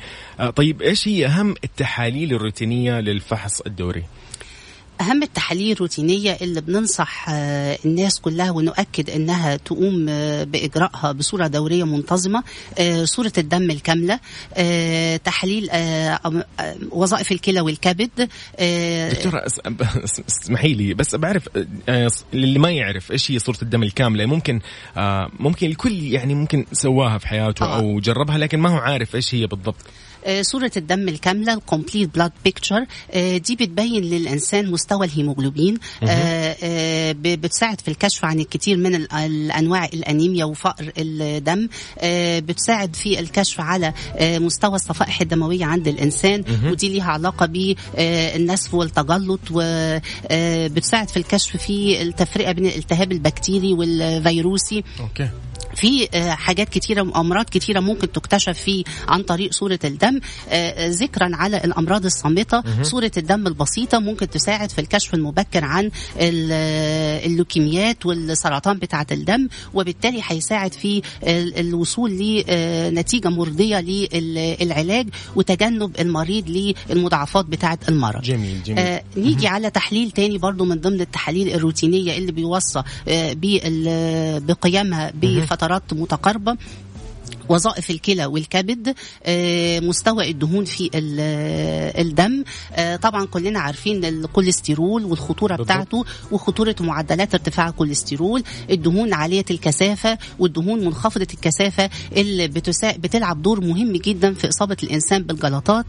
طيب 0.57 0.83
إيش 0.83 1.09
هي 1.09 1.27
أهم 1.27 1.55
التحاليل 1.65 2.33
الروتينية 2.33 3.01
للفحص 3.01 3.61
الدوري؟ 3.61 4.05
أهم 5.05 5.23
التحاليل 5.23 5.73
الروتينية 5.73 6.39
اللي 6.43 6.61
بننصح 6.61 7.27
الناس 7.85 8.21
كلها 8.21 8.51
ونؤكد 8.51 9.11
أنها 9.11 9.57
تقوم 9.57 10.07
بإجراءها 10.45 11.13
بصورة 11.13 11.47
دورية 11.47 11.85
منتظمة 11.85 12.43
صورة 13.05 13.33
الدم 13.39 13.71
الكاملة 13.71 14.21
تحليل 15.17 15.71
وظائف 16.91 17.33
الكلى 17.33 17.61
والكبد 17.61 18.29
دكتورة 19.11 19.43
اسمحي 20.29 20.75
لي 20.75 20.95
بس 20.95 21.15
بعرف 21.15 21.49
اللي 22.35 22.59
ما 22.59 22.71
يعرف 22.71 23.13
إيش 23.13 23.31
هي 23.31 23.39
صورة 23.39 23.59
الدم 23.63 23.83
الكاملة 23.83 24.27
ممكن 24.27 24.61
ممكن 25.41 25.67
الكل 25.67 26.03
يعني 26.03 26.35
ممكن 26.35 26.67
سواها 26.73 27.19
في 27.19 27.29
حياته 27.29 27.77
أو 27.77 28.01
جربها 28.01 28.39
لكن 28.39 28.59
ما 28.59 28.69
هو 28.69 28.77
عارف 28.77 29.15
إيش 29.15 29.35
هي 29.35 29.47
بالضبط. 29.47 29.77
آه، 30.25 30.43
صورة 30.43 30.71
الدم 30.77 31.09
الكاملة 31.09 31.55
ال 31.55 31.62
complete 31.62 32.15
blood 32.15 32.33
picture 32.45 32.87
دي 33.15 33.57
بتبين 33.57 34.05
للإنسان 34.05 34.71
مستوى 34.71 35.07
الهيموجلوبين 35.07 35.79
آه، 36.03 36.57
آه، 36.63 37.13
بتساعد 37.13 37.81
في 37.81 37.89
الكشف 37.89 38.25
عن 38.25 38.41
الكثير 38.41 38.77
من 38.77 38.95
ال- 38.95 39.13
الأنواع 39.13 39.85
الأنيميا 39.85 40.45
وفقر 40.45 40.93
الدم. 40.99 41.69
آه، 41.99 42.39
بتساعد 42.39 42.97
في 42.97 43.21
الكشف 43.21 43.61
على 43.61 43.93
آه، 44.17 44.39
مستوى 44.39 44.75
الصفائح 44.75 45.21
الدموية 45.21 45.65
عند 45.65 45.89
الإنسان. 45.89 46.45
ودي 46.71 46.89
ليها 46.89 47.05
علاقة 47.11 47.47
بالنزف 47.47 48.75
والتجلط 48.75 49.41
وبتساعد 49.51 51.09
في 51.09 51.17
الكشف 51.17 51.57
في 51.57 52.03
التفرقة 52.03 52.53
بين 52.53 52.67
الالتهاب 52.67 53.13
البكتيري 53.13 53.73
والفيروسي. 53.73 54.85
أوكي. 55.01 55.29
في 55.77 56.09
آه، 56.15 56.31
حاجات 56.31 56.69
كتيرة 56.69 57.03
وأمراض 57.03 57.45
كتيرة 57.45 57.81
ممكن 57.81 58.13
تكتشف 58.13 58.59
في 58.59 58.85
عن 59.09 59.23
طريق 59.23 59.53
صورة 59.53 59.79
الدم. 59.85 60.21
آه، 60.49 60.53
آه، 60.71 60.89
ذكرا 60.89 61.31
على 61.37 61.57
الأمراض 61.57 62.05
الصامتة. 62.05 62.63
صورة 62.83 63.11
الدم 63.17 63.47
البسيطة 63.47 63.99
ممكن 63.99 64.31
تساعد 64.31 64.71
في 64.71 64.81
الكشف 64.81 65.15
المبكر 65.15 65.65
عن 65.65 65.91
ال- 66.21 66.53
اللوكيميات 67.33 68.07
والسرطان 68.07 68.79
بتاعة 68.79 69.07
الدم 69.13 69.49
وبالتالي 69.75 70.21
هيساعد 70.27 70.73
في 70.73 71.03
ال- 71.23 71.59
الوصول 71.59 72.11
لنتيجة 72.11 73.29
مرضية 73.29 73.81
للعلاج 73.81 75.09
وتجنب 75.37 76.01
المريض 76.01 76.75
للمضاعفات 76.91 77.45
بتاعة 77.45 77.79
المرض. 77.89 78.23
جميل 78.23 78.63
جميل. 78.63 78.79
آه 78.79 79.03
نيجي 79.17 79.47
على 79.47 79.71
تحليل 79.71 80.11
تاني 80.11 80.39
برضو 80.39 80.65
من 80.65 80.81
ضمن 80.81 81.01
التحاليل 81.01 81.55
الروتينية 81.55 82.19
اللي 82.19 82.33
بيوصى 82.33 82.83
آه 83.09 83.37
بقيامها 84.41 85.13
بفترات 85.45 85.93
متقاربة. 85.93 86.57
وظائف 87.49 87.91
الكلى 87.91 88.27
والكبد 88.27 88.95
آه، 89.25 89.81
مستوى 89.81 90.31
الدهون 90.31 90.65
في 90.65 90.91
آه، 90.95 92.01
الدم 92.03 92.45
آه، 92.73 92.97
طبعا 92.97 93.27
كلنا 93.27 93.61
عارفين 93.61 94.05
الكوليسترول 94.05 95.05
والخطورة. 95.05 95.57
بتاعته 95.57 96.05
وخطورة 96.33 96.77
معدلات 96.81 97.35
ارتفاع 97.35 97.69
الكوليسترول 97.69 98.43
الدهون 98.71 99.13
عالية 99.13 99.45
الكثافة 99.51 100.19
والدهون 100.39 100.85
منخفضة 100.85 101.27
الكثافة 101.35 101.91
اللي. 102.17 102.49
بتلعب 102.99 103.43
دور 103.43 103.61
مهم 103.61 103.93
جدا 103.93 104.35
في 104.35 104.49
إصابة 104.49 104.77
الإنسان 104.83 105.23
بالجلطات 105.23 105.87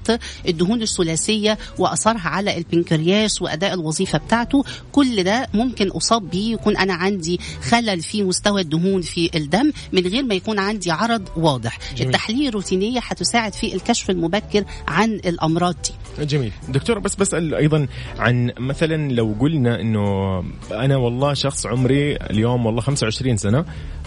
الدهون 0.47 0.81
الثلاثية 0.81 1.57
وأثرها 1.79 2.29
على 2.29 2.57
البنكرياس 2.57 3.41
وأداء 3.41 3.73
الوظيفة 3.73 4.17
بتاعته 4.17 4.63
كل 4.91 5.23
ده 5.23 5.47
ممكن 5.53 5.87
أصاب 5.87 6.29
بيه 6.29 6.53
يكون 6.53 6.77
أنا 6.77 6.93
عندي 6.93 7.39
خلل 7.69 8.01
في 8.01 8.23
مستوى 8.23 8.61
الدهون 8.61 9.01
في 9.01 9.29
الدم 9.35 9.71
من 9.93 10.07
غير 10.07 10.23
ما 10.23 10.35
يكون 10.35 10.59
عندي 10.59 10.91
عرض 10.91 11.29
واضح. 11.45 11.79
جميل. 11.95 12.07
التحليل 12.07 12.47
الروتينيه 12.47 12.99
هتساعد 13.03 13.53
في 13.53 13.75
الكشف 13.75 14.09
المبكر 14.09 14.63
عن 14.87 15.09
الأمراض 15.13 15.75
دي. 15.83 16.25
جميل. 16.25 16.51
دكتور 16.69 16.99
بس 16.99 17.15
بسأل 17.15 17.55
أيضا 17.55 17.87
عن 18.19 18.51
مثلا 18.59 19.11
لو 19.11 19.35
قلنا 19.39 19.81
أنه 19.81 20.39
أنا 20.71 20.97
والله 20.97 21.33
شخص 21.33 21.65
عمري 21.65 22.15
اليوم 22.15 22.65
والله 22.65 22.81
25 22.81 23.37
سنة 23.37 23.65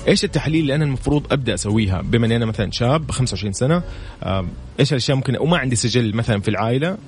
إيش 0.09 0.25
التحاليل 0.25 0.61
اللي 0.61 0.75
أنا 0.75 0.85
المفروض 0.85 1.33
أبدأ 1.33 1.55
أسويها؟ 1.55 2.03
بما 2.03 2.27
أني 2.27 2.37
أنا 2.37 2.47
مثلا 2.47 2.71
شاب 2.71 3.11
25 3.11 3.53
سنة 3.53 3.83
آه، 4.23 4.47
إيش 4.81 4.93
الأشياء 4.93 5.17
ممكن 5.17 5.37
وما 5.41 5.59
عندي 5.59 5.77
سجل 5.77 6.17
مثلا 6.17 6.41
في 6.41 6.49
العائلة؟ 6.49 6.99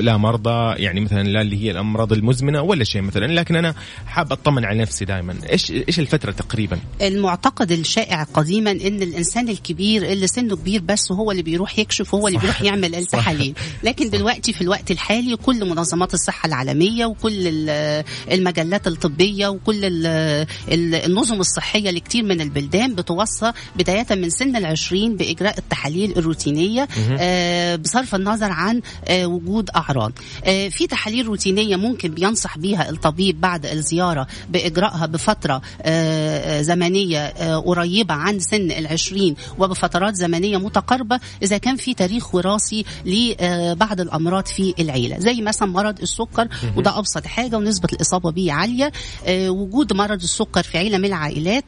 لا 0.00 0.16
مرضى 0.16 0.82
يعني 0.82 1.00
مثلا 1.00 1.22
لا 1.22 1.40
اللي 1.40 1.64
هي 1.64 1.70
الأمراض 1.70 2.12
المزمنة 2.12 2.62
ولا 2.62 2.84
شيء 2.84 3.02
مثلا 3.02 3.26
لكن 3.26 3.56
أنا 3.56 3.74
حاب 4.06 4.32
أطمن 4.32 4.64
على 4.64 4.78
نفسي 4.78 5.04
دائما 5.04 5.34
إيش 5.52 5.70
إيش 5.70 5.98
الفترة 6.00 6.30
تقريبا؟ 6.32 6.78
المعتقد 7.02 7.72
الشائع 7.72 8.22
قديما 8.22 8.70
إن 8.70 9.02
الإنسان 9.02 9.48
الكبير 9.48 10.12
اللي 10.12 10.26
سنه 10.26 10.56
كبير 10.56 10.80
بس 10.84 11.12
هو 11.12 11.30
اللي 11.30 11.42
بيروح 11.42 11.78
يكشف 11.78 12.14
هو 12.14 12.28
اللي. 12.28 12.38
بيروح 12.38 12.62
يعمل 12.62 12.94
التحاليل 12.94 13.54
لكن 13.82 14.10
دلوقتي 14.10 14.52
في 14.52 14.60
الوقت 14.60 14.90
الحالي 14.90 15.36
كل 15.36 15.64
منظمات 15.68 16.14
الصحة 16.14 16.46
العالمية 16.46 17.06
وكل 17.06 17.32
ال- 17.48 18.04
المجلات 18.32 18.86
الطبية 18.86 19.48
وكل 19.48 19.84
ال- 19.84 20.46
ال- 20.72 20.94
النظم 20.94 21.40
الصحية 21.40 21.90
لكتير 21.90 22.24
من 22.24 22.40
البلدان 22.40 22.94
بتوصى 22.94 23.52
بداية 23.76 24.06
من 24.10 24.30
سن 24.30 24.56
العشرين 24.56 25.16
بإجراء 25.16 25.58
التحاليل 25.58 26.18
الروتينية 26.18 26.88
آه، 27.18 27.76
بصرف 27.76 28.14
النظر 28.14 28.50
عن 28.52 28.80
آه، 29.04 29.26
وجود 29.56 29.70
أعراض. 29.76 30.12
آه، 30.44 30.68
في 30.68 30.86
تحاليل 30.86 31.26
روتينية 31.26 31.76
ممكن 31.76 32.08
بينصح 32.08 32.58
بيها 32.58 32.90
الطبيب 32.90 33.40
بعد 33.40 33.66
الزيارة 33.66 34.26
باجرائها 34.48 35.06
بفترة 35.06 35.62
آه، 35.82 36.62
زمنية 36.62 37.18
آه، 37.18 37.56
قريبة 37.56 38.14
عن 38.14 38.38
سن 38.38 38.70
العشرين 38.70 39.36
وبفترات 39.58 40.14
زمنية 40.14 40.56
متقاربة 40.56 41.20
إذا 41.42 41.58
كان 41.58 41.76
في 41.76 41.94
تاريخ 41.94 42.34
وراثي 42.34 42.84
لبعض 43.04 44.00
الأمراض 44.00 44.46
في 44.46 44.74
العيلة. 44.78 45.18
زي 45.18 45.40
مثلا 45.40 45.68
مرض 45.68 46.00
السكر 46.00 46.48
وده 46.76 46.98
أبسط 46.98 47.26
حاجة 47.26 47.56
ونسبة 47.56 47.88
الإصابة 47.92 48.30
به 48.30 48.52
عالية. 48.52 48.92
وجود 49.28 49.92
مرض 49.92 50.22
السكر 50.22 50.62
في 50.62 50.78
عيلة 50.78 50.98
من 50.98 51.04
العائلات 51.04 51.64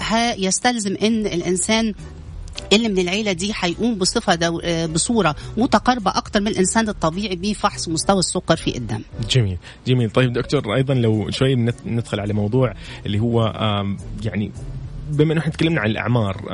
هيستلزم 0.00 0.96
إن 1.02 1.26
الإنسان 1.26 1.94
اللي 2.72 2.88
من 2.88 2.98
العيلة 2.98 3.32
دي 3.32 3.52
هيقوم 3.60 3.94
بصفة. 3.94 4.38
آه، 4.64 4.86
بصورة 4.86 5.36
متقاربة 5.56 6.10
أكتر 6.10 6.40
من 6.40 6.48
الإنسان 6.48 6.88
الطبيعي 6.88 7.36
بفحص 7.36 7.88
مستوى 7.88 8.18
السكر 8.18 8.56
في 8.56 8.76
الدم 8.76 9.00
جميل 9.30 9.58
جميل 9.86 10.10
طيب 10.10 10.32
دكتور 10.32 10.74
أيضا 10.74 10.94
لو 10.94 11.30
شوي 11.30 11.54
ندخل 11.86 12.20
على 12.20 12.32
موضوع 12.32 12.74
اللي 13.06 13.18
هو 13.20 13.52
يعني 14.24 14.50
بما 15.10 15.32
إنه 15.32 15.40
إحنا 15.40 15.52
تكلمنا 15.52 15.80
عن 15.80 15.90
الأعمار 15.90 16.44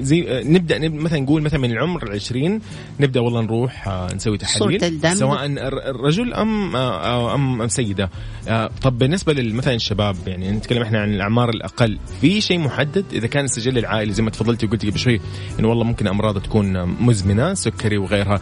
زي 0.00 0.42
نبدأ 0.44 0.78
نب- 0.78 0.94
مثلا 0.94 1.20
نقول 1.20 1.42
مثلا 1.42 1.60
من 1.60 1.70
العمر 1.70 2.02
العشرين 2.02 2.60
نبدأ 3.00 3.20
والله 3.20 3.40
نروح 3.42 3.88
آه، 3.88 4.14
نسوي 4.14 4.38
تحاليل. 4.38 4.84
الدم. 4.84 5.14
سواء 5.14 5.46
الرجل 5.90 6.34
أم 6.34 6.76
آه، 6.76 7.34
ام 7.34 7.62
أم 7.62 7.68
سيده 7.68 8.10
آه، 8.48 8.70
طب 8.82 8.98
بالنسبة 8.98 9.34
مثلا 9.42 9.74
الشباب 9.74 10.16
يعني 10.26 10.50
نتكلم 10.50 10.82
إحنا 10.82 11.00
عن 11.00 11.14
الأعمار 11.14 11.48
الأقل 11.50 11.98
في 12.20 12.40
شيء 12.40 12.58
محدد؟ 12.58 13.04
إذا 13.12 13.26
كان 13.26 13.44
السجل 13.44 13.78
العائلي 13.78 14.12
زي 14.12 14.22
ما 14.22 14.30
تفضلتي 14.30 14.66
وقلتي 14.66 14.90
قبل 14.90 14.98
شوي 14.98 15.20
إنه 15.60 15.68
والله 15.68 15.84
ممكن 15.84 16.06
أمراض 16.06 16.38
تكون 16.42 16.84
مزمنة 16.84 17.54
سكري 17.54 17.98
وغيرها. 17.98 18.40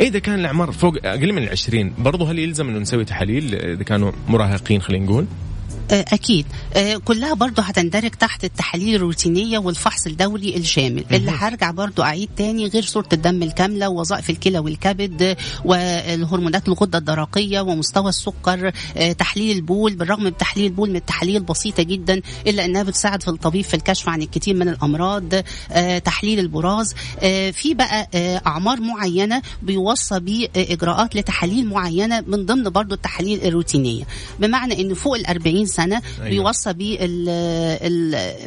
إذا 0.00 0.18
كان 0.18 0.38
الأعمار 0.40 0.72
فوق 0.72 0.94
أقل 1.04 1.32
من 1.32 1.42
العشرين 1.42 1.92
برضه 1.98 2.30
هل 2.30 2.38
يلزم 2.38 2.68
إنه 2.68 2.78
نسوي 2.78 3.04
تحاليل 3.04 3.54
إذا 3.54 3.82
كانوا 3.82 4.12
مراهقين 4.28 4.80
خلينا 4.82 5.04
نقول؟ 5.04 5.26
أكيد. 5.90 6.46
آه، 6.74 6.96
كلها 6.96 7.34
برضو 7.34 7.62
هتندرج 7.62 8.10
تحت 8.10 8.44
التحاليل 8.44 8.94
الروتينية 8.94 9.58
والفحص 9.58 10.06
الدوري 10.06 10.56
الشامل. 10.56 11.04
اللي 11.12 11.30
هرجع 11.30 11.70
برضو 11.70 12.02
أعيد 12.02 12.28
تاني 12.36 12.66
غير 12.66 12.82
صورة 12.82 13.08
الدم 13.12 13.42
الكاملة 13.42 13.88
ووظائف 13.88 14.30
الكلى 14.30 14.58
والكبد 14.58 15.22
آه، 15.22 15.36
والهرمونات 15.64 16.68
الغدة 16.68 16.98
الدرقية 16.98 17.60
ومستوى 17.60 18.08
السكر 18.08 18.72
آه، 18.96 19.12
تحليل 19.12 19.56
البول 19.56 19.94
بالرغم 19.94 20.24
من 20.24 20.36
تحليل 20.36 20.66
البول 20.66 20.90
من 20.90 20.96
التحاليل 20.96 21.36
البسيطة 21.36 21.82
جدا 21.82 22.20
إلا 22.46 22.64
أنها 22.64 22.82
بتساعد 22.82 23.22
في 23.22 23.28
الطبيب 23.28 23.64
في 23.64 23.74
الكشف 23.74 24.08
عن 24.08 24.22
الكثير 24.22 24.54
من 24.54 24.68
الأمراض 24.68 25.24
آه، 25.72 25.98
تحليل 25.98 26.38
البراز. 26.38 26.94
آه، 27.20 27.50
في 27.50 27.74
بقى 27.74 28.08
آه، 28.14 28.42
أعمار 28.46 28.80
معينة 28.80 29.42
بيوصى 29.62 30.20
بإجراءات 30.20 31.16
لتحاليل 31.16 31.66
معينة 31.68 32.20
من 32.26 32.46
ضمن 32.46 32.62
برضو 32.70 32.94
التحاليل 32.94 33.44
الروتينية. 33.44 34.04
بمعنى 34.40 34.80
أن 34.80 34.94
فوق 34.94 35.14
ال 35.16 35.26
40 35.72 35.88
سنة 35.90 36.02
أيوة. 36.18 36.28
بيوصى 36.30 36.72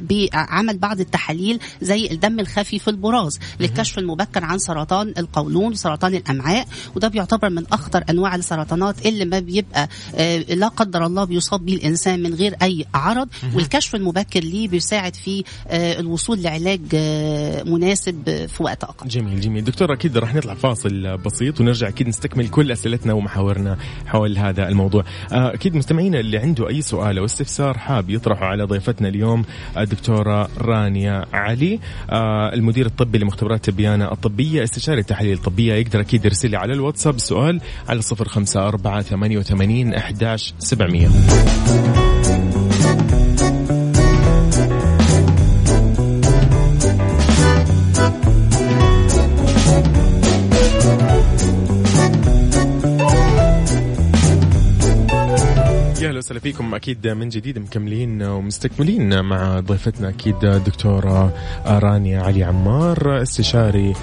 بعمل 0.02 0.78
بعض 0.78 1.00
التحاليل 1.00 1.60
زي 1.82 2.06
الدم 2.12 2.40
الخفي 2.40 2.80
في 2.80 2.88
البراز 2.88 3.40
للكشف 3.60 4.00
المبكر 4.00 4.44
عن 4.44 4.58
سرطان 4.58 5.14
القولون 5.18 5.72
وسرطان 5.72 6.16
الأمعاء 6.16 6.68
وده 6.96 7.08
بيعتبر 7.08 7.50
من 7.50 7.66
أخطر 7.72 8.04
أنواع 8.10 8.36
السرطانات 8.36 9.06
اللي 9.06 9.26
ما 9.26 9.40
بيبقى 9.40 9.90
آه، 10.16 10.38
لا 10.38 10.68
قدر 10.68 11.06
الله 11.06 11.24
بيصاب 11.24 11.66
به 11.66 11.74
الإنسان 11.74 12.24
من 12.24 12.34
غير 12.34 12.56
أي 12.62 12.86
عرض. 12.94 13.28
والكشف 13.56 13.96
المبكر 13.96 14.40
ليه 14.40 14.68
بيساعد 14.68 15.16
في 15.16 15.44
آه، 15.68 16.00
الوصول 16.00 16.42
لعلاج 16.42 16.82
آه، 16.94 17.64
مناسب 17.64 18.46
في 18.48 18.64
وقت 18.64 18.84
أقل. 18.84 19.08
جميل 19.08 19.42
جميل. 19.42 19.64
دكتور 19.64 19.94
أكيد 19.94 20.18
راح 20.18 20.36
نطلع 20.36 20.54
فاصل 20.54 21.18
بسيط 21.18 21.62
ونرجع 21.62 21.88
أكيد 21.88 22.08
نستكمل 22.08 22.48
كل 22.48 22.72
أسئلتنا 22.72 23.14
ومحاورنا 23.14 23.78
حول 24.06 24.38
هذا 24.38 24.68
الموضوع. 24.68 25.04
أكيد 25.32 25.76
مستمعينا 25.76 26.20
اللي 26.20 26.38
عنده 26.38 26.70
أي 26.70 26.82
سؤال 26.82 27.15
سؤال 27.16 27.18
أو 27.18 27.26
استفسار 27.26 27.78
حاب 27.78 28.10
يطرحه 28.10 28.46
على 28.46 28.64
ضيفتنا 28.64 29.08
اليوم 29.08 29.46
الدكتورة 29.78 30.50
رانيا 30.58 31.26
علي 31.34 31.80
آه، 32.10 32.54
المدير 32.54 32.86
الطبي 32.86 33.18
لمختبرات 33.18 33.66
تبيانة 33.66 34.12
الطبية 34.12 34.64
استشاري 34.64 35.02
التحاليل 35.02 35.34
الطبية 35.34 35.74
يقدر 35.74 36.00
أكيد 36.00 36.26
يرسل 36.26 36.52
لي 36.52 36.58
على 36.58 36.74
الواتساب 36.74 37.20
سؤال 37.20 37.62
على 37.90 38.02
054 38.20 39.02
88 39.02 39.94
11700 39.94 42.15
وسهلا 56.26 56.40
فيكم. 56.40 56.76
أكيد 56.76 57.08
من 57.08 57.30
جديد 57.30 57.60
مكملين 57.60 58.24
ومستكملين 58.24 59.22
مع 59.22 59.60
ضيفتنا 59.60 60.10
أكيد 60.10 60.40
دكتوره 60.40 61.34
رانيا 61.66 62.22
علي 62.22 62.44
عمار 62.44 63.22
استشاري 63.22 63.94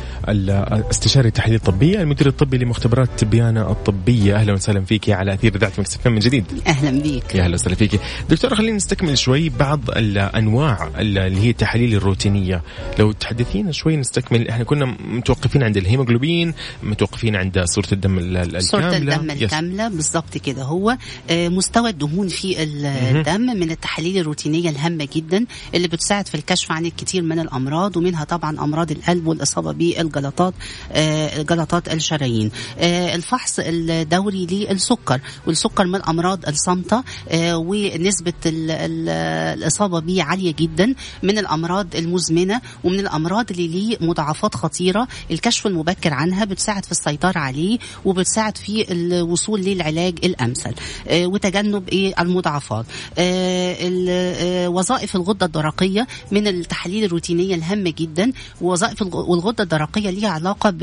استشاري 0.90 1.28
التحاليل 1.28 1.56
الطبيه 1.56 2.02
المدير 2.02 2.26
الطبي 2.26 2.58
لمختبرات 2.58 3.08
تبيانه 3.16 3.70
الطبية. 3.70 4.36
أهلا 4.36 4.52
وسهلا 4.52 4.84
فيك 4.84 5.10
على 5.10 5.34
أثير 5.34 5.56
إذاعة 5.56 5.72
مكسفين 5.78 6.12
من 6.12 6.18
جديد. 6.18 6.44
أهلا 6.66 7.02
بيك. 7.02 7.34
يا 7.34 7.42
أهلا 7.42 7.54
وسهلا 7.54 7.74
فيك. 7.74 8.00
دكتورة 8.30 8.54
خلينا 8.54 8.76
نستكمل 8.76 9.18
شوي 9.18 9.48
بعض 9.48 9.90
الأنواع 9.90 10.90
اللي 10.98 11.40
هي 11.40 11.50
التحاليل 11.50 11.94
الروتينية. 11.94 12.62
لو 12.98 13.12
تحدثينا 13.12 13.72
شوي 13.72 13.96
نستكمل. 13.96 14.48
إحنا 14.48 14.64
كنا 14.64 14.96
متوقفين 15.04 15.62
عند 15.62 15.76
الهيموجلوبين 15.76 16.54
متوقفين 16.82 17.36
عند 17.36 17.64
صورة 17.64 17.88
الدم 17.92 18.18
الكامله 18.18 18.58
صورة 18.60 18.96
الدم 18.96 19.30
الكاملة 19.30 19.88
بالضبط 19.88 20.38
كده 20.38 20.62
هو. 20.62 20.96
آه، 21.30 21.48
مستوى 21.48 21.90
الدهون 21.90 22.11
في 22.12 22.62
الدم 22.62 23.40
من 23.40 23.70
التحاليل 23.70 24.18
الروتينية 24.18 24.70
الهامة 24.70 25.08
جدا 25.14 25.46
اللي 25.74 25.88
بتساعد 25.88 26.28
في 26.28 26.34
الكشف 26.34 26.72
عن 26.72 26.86
الكثير 26.86 27.22
من 27.22 27.38
الأمراض 27.38 27.96
ومنها 27.96 28.24
طبعا 28.24 28.58
أمراض 28.64 28.90
القلب 28.90 29.26
والإصابة 29.26 29.72
بالجلطات 29.72 30.54
آه، 30.92 31.42
جلطات 31.42 31.92
الشرايين. 31.92 32.50
آه، 32.78 33.14
الفحص 33.14 33.60
الدوري 33.62 34.46
للسكر 34.46 35.20
والسكر 35.46 35.86
من 35.86 35.94
الامراض 35.94 36.48
الصامته 36.48 37.02
ونسبة 37.34 38.32
الإصابة 38.46 40.00
به 40.00 40.22
عالية 40.22 40.54
جدا 40.58 40.94
من 41.22 41.38
الأمراض 41.38 41.96
المزمنة 41.96 42.60
ومن 42.84 43.00
الأمراض 43.00 43.50
اللي 43.50 43.68
ليه 43.68 43.96
مضاعفات 44.00 44.54
خطيرة 44.54 45.08
الكشف 45.30 45.66
المبكر 45.66 46.14
عنها 46.14 46.44
بتساعد 46.44 46.84
في 46.84 46.92
السيطرة 46.92 47.38
عليه 47.38 47.78
وبتساعد 48.04 48.56
في 48.58 48.92
الوصول 48.92 49.60
للعلاج 49.60 50.18
الأمثل. 50.24 50.72
وتجنب 51.10 51.88
المضاعفات. 52.09 52.84
آه، 53.18 53.76
آه، 54.09 54.68
وظائف 54.68 55.16
الغدة 55.16 55.46
الدرقية 55.46 56.07
من 56.30 56.46
التحاليل 56.46 57.05
الروتينية 57.05 57.55
الهامة 57.55 57.94
جدا 57.98 58.32
ووظائف 58.61 59.03
والغدة 59.03 59.64
الدرقية 59.64 60.11
ليها 60.11 60.28
علاقة 60.28 60.74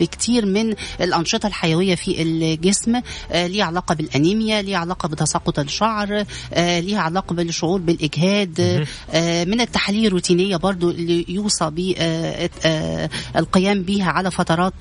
بكثير 0.00 0.46
من 0.46 0.74
الأنشطة 1.00 1.46
الحيوية 1.46 1.94
في 1.94 2.22
الجسم 2.22 3.00
آه، 3.32 3.46
ليها 3.46 3.64
علاقة 3.64 3.94
بالأنيميا 3.94 4.62
ليها 4.62 4.78
علاقة 4.78 5.08
بتساقط 5.08 5.58
الشعر 5.58 6.24
ليها 6.56 7.00
علاقة 7.00 7.34
بالشعور 7.34 7.80
بالإجهاد 7.80 8.86
من 9.48 9.60
التحاليل 9.60 10.06
الروتينية 10.06 10.56
برضو 10.56 10.90
اللي 10.90 11.24
يوصى 11.28 11.70
بالقيام 13.34 13.82
بها 13.82 14.10
على 14.10 14.30
فترات 14.30 14.74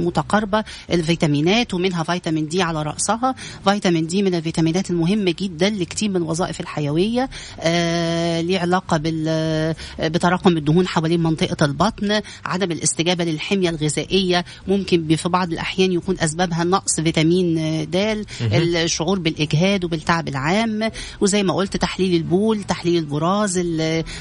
متقاربة 0.00 0.64
الفيتامينات 0.92 1.74
ومنها 1.74 2.02
فيتامين 2.02 2.48
دي 2.48 2.62
على 2.62 2.82
رأسها. 2.82 3.34
فيتامين 3.64 4.06
دي 4.06 4.22
من 4.22 4.34
الفيتامينات 4.34 4.90
المهمة 5.10 5.34
جدا 5.40 5.70
لكثير 5.70 6.10
من 6.10 6.16
الوظائف 6.16 6.60
الحيوية 6.60 7.28
آه 7.60 8.40
ليه 8.40 8.58
علاقة 8.58 8.96
بال 8.96 9.74
بتراكم 9.98 10.56
الدهون 10.56 10.88
حوالين 10.88 11.22
منطقة 11.22 11.64
البطن 11.64 12.20
عدم 12.44 12.72
الاستجابة 12.72 13.24
للحمية 13.24 13.68
الغذائية. 13.70 14.44
ممكن 14.68 15.16
في 15.16 15.28
بعض 15.28 15.52
الأحيان 15.52 15.92
يكون 15.92 16.16
أسبابها 16.20 16.64
نقص 16.64 17.00
فيتامين 17.00 17.54
د 17.90 18.24
الشعور 18.52 19.18
بالإجهاد 19.18 19.84
وبالتعب 19.84 20.28
العام. 20.28 20.90
وزي 21.20 21.42
ما 21.42 21.54
قلت 21.54 21.76
تحليل 21.76 22.14
البول 22.14 22.64
تحليل 22.64 22.96
البراز 22.98 23.58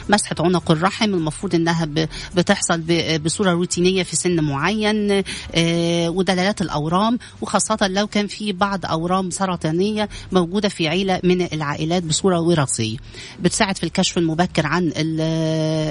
مسحة 0.09 0.35
عنق 0.39 0.71
الرحم 0.71 1.13
المفروض 1.13 1.55
أنها 1.55 1.87
بتحصل 2.35 2.83
بصورة 3.25 3.51
روتينية 3.51 4.03
في 4.03 4.15
سن 4.15 4.43
معين 4.43 5.23
آه 5.55 6.09
ودلالات 6.09 6.61
الأورام. 6.61 7.19
وخاصة 7.41 7.87
لو 7.87 8.07
كان 8.07 8.27
في 8.27 8.51
بعض 8.51 8.85
أورام 8.85 9.29
سرطانية 9.29 10.09
موجودة 10.31 10.69
في 10.69 10.78
عيلة 10.87 11.19
من 11.23 11.41
العائلات 11.41 12.03
بصورة 12.03 12.39
وراثية. 12.39 12.97
بتساعد 13.39 13.77
في 13.77 13.83
الكشف 13.83 14.17
المبكر 14.17 14.65
عن 14.65 14.91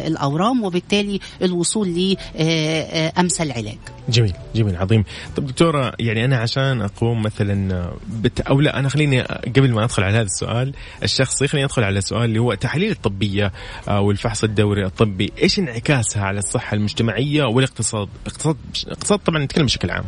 الأورام 0.07 0.65
وبالتالي 0.65 1.21
الوصول 1.43 1.89
لأمثل 2.35 3.53
علاج 3.53 3.79
جميل 4.09 4.33
جميل 4.55 4.77
عظيم. 4.77 5.05
طب 5.37 5.47
دكتورة 5.47 5.93
يعني 6.01 6.25
أنا 6.25 6.37
عشان 6.37 6.83
أقوم 6.83 7.23
مثلا 7.23 7.91
بت... 8.09 8.41
أو 8.41 8.61
لا 8.61 8.79
أنا 8.79 8.89
خليني 8.89 9.23
قبل 9.23 9.73
ما 9.73 9.85
أدخل 9.85 10.03
على 10.03 10.17
هذا 10.17 10.23
السؤال 10.23 10.75
الشخصي 11.03 11.47
خليني 11.49 11.65
أدخل 11.65 11.85
على 11.85 11.99
السؤال 11.99 12.25
اللي 12.25 12.39
هو 12.39 12.53
التحاليل 12.53 12.91
الطبية 12.91 13.53
والفحص 13.89 14.45
الدوري 14.45 14.87
الطبي. 14.87 15.33
إيش 15.43 15.59
انعكاسها 15.59 16.25
على 16.25 16.39
الصحة 16.39 16.75
المجتمعية 16.75 17.45
والاقتصاد؟ 17.45 18.09
الاقتصاد 18.27 18.57
الاقتصاد 18.87 19.19
طبعا 19.19 19.45
نتكلم 19.45 19.67
بشكل 19.67 19.91
عام. 19.91 20.05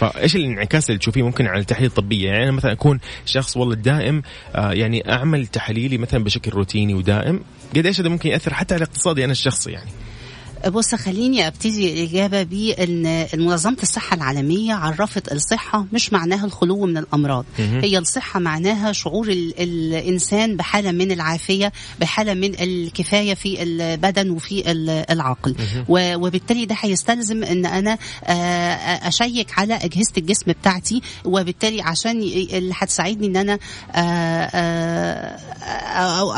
فايش 0.00 0.36
الانعكاس 0.36 0.90
اللي 0.90 0.98
تشوفيه 0.98 1.22
ممكن 1.22 1.46
على 1.46 1.60
التحاليل 1.60 1.88
الطبية؟ 1.88 2.28
يعني 2.30 2.42
أنا 2.42 2.52
مثلا 2.52 2.72
أكون 2.72 3.00
شخص 3.26 3.56
والله 3.56 3.74
دائم 3.74 4.22
آه 4.54 4.72
يعني 4.72 5.12
أعمل 5.12 5.46
تحاليلي 5.46 5.98
مثلا 5.98 6.24
بشكل 6.24 6.50
روتيني 6.50 6.94
ودائم 6.94 7.40
قد 7.76 7.86
إيش 7.86 8.00
هذا 8.00 8.08
ممكن 8.08 8.30
يأثر 8.30 8.54
حتى 8.54 8.74
على 8.74 8.84
اقتصادي 8.84 9.24
أنا 9.24 9.32
الشخصي 9.32 9.70
يعني. 9.70 9.90
بص 10.68 10.94
خليني 10.94 11.46
أبتدي 11.46 11.92
الإجابة 11.92 12.42
بإن 12.42 13.26
منظمه 13.34 13.76
الصحة 13.82 14.16
العالمية 14.16 14.74
عرفت 14.74 15.32
الصحة 15.32 15.86
مش 15.92 16.12
معناها 16.12 16.44
الخلو 16.44 16.86
من 16.86 16.96
الأمراض. 16.98 17.44
هي 17.58 17.98
الصحة 17.98 18.40
معناها 18.40 18.92
شعور 18.92 19.28
ال 19.28 19.54
الإنسان 19.60 20.56
بحالة 20.56 20.92
من 20.92 21.12
العافية 21.12 21.72
بحالة 22.00 22.34
من 22.34 22.54
الكفاية 22.60 23.34
في 23.34 23.62
البدن 23.62 24.30
وفي 24.30 24.70
العقل. 25.10 25.54
وبالتالي 25.88 26.64
ده 26.66 26.76
هيستلزم 26.80 27.44
إن 27.44 27.66
أنا 27.66 27.98
أشيك 29.08 29.58
على 29.58 29.74
أجهزة 29.74 30.12
الجسم 30.18 30.52
بتاعتي. 30.52 31.02
وبالتالي 31.24 31.82
عشان 31.82 32.22
اللي 32.22 32.74
هتساعدني 32.76 33.26
إن 33.26 33.36
أنا 33.36 33.58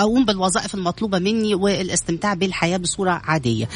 أقوم 0.00 0.24
بالوظائف 0.24 0.74
المطلوبة 0.74 1.18
مني 1.18 1.54
والإستمتاع 1.54 2.34
بالحياة 2.34 2.76
بصورة 2.76 3.10
عادية. 3.24 3.68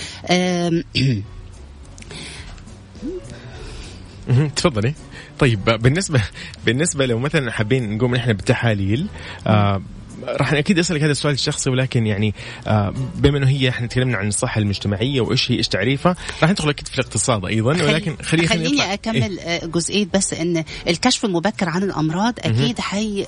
تفضلي. 4.56 4.94
طيب 5.38 5.64
بالنسبة 5.64 6.22
بالنسبة 6.66 7.06
لو 7.06 7.18
مثلا 7.18 7.50
حابين 7.50 7.96
نقوم 7.96 8.14
نحن 8.14 8.32
بالتحاليل 8.32 9.06
آه 9.46 9.82
راح 10.28 10.52
أكيد 10.52 10.78
أسألك 10.78 11.02
هذا 11.02 11.12
السؤال 11.12 11.34
الشخصي 11.34 11.70
ولكن 11.70 12.06
يعني 12.06 12.34
آه 12.66 12.94
بما 13.14 13.38
إنه 13.38 13.48
هي 13.48 13.68
إحنا 13.68 13.86
تكلمنا 13.86 14.16
عن 14.16 14.28
الصحة 14.28 14.60
المجتمعية 14.60 15.20
وإيش 15.20 15.50
هي 15.50 15.56
إيش 15.56 15.68
تعريفها 15.68 16.16
راح 16.42 16.50
ندخل 16.50 16.68
أكيد 16.68 16.88
في 16.88 16.94
الاقتصاد 16.98 17.44
أيضا 17.44 17.70
ولكن 17.70 18.16
خليني 18.22 18.48
خليني 18.48 18.94
أكمل 18.94 19.38
إيه؟ 19.38 19.66
جزئية 19.66 20.08
بس 20.14 20.32
إن 20.32 20.64
الكشف 20.88 21.24
المبكر 21.24 21.68
عن 21.68 21.82
الأمراض 21.82 22.34
أكيد 22.38 22.80
حي 22.80 23.24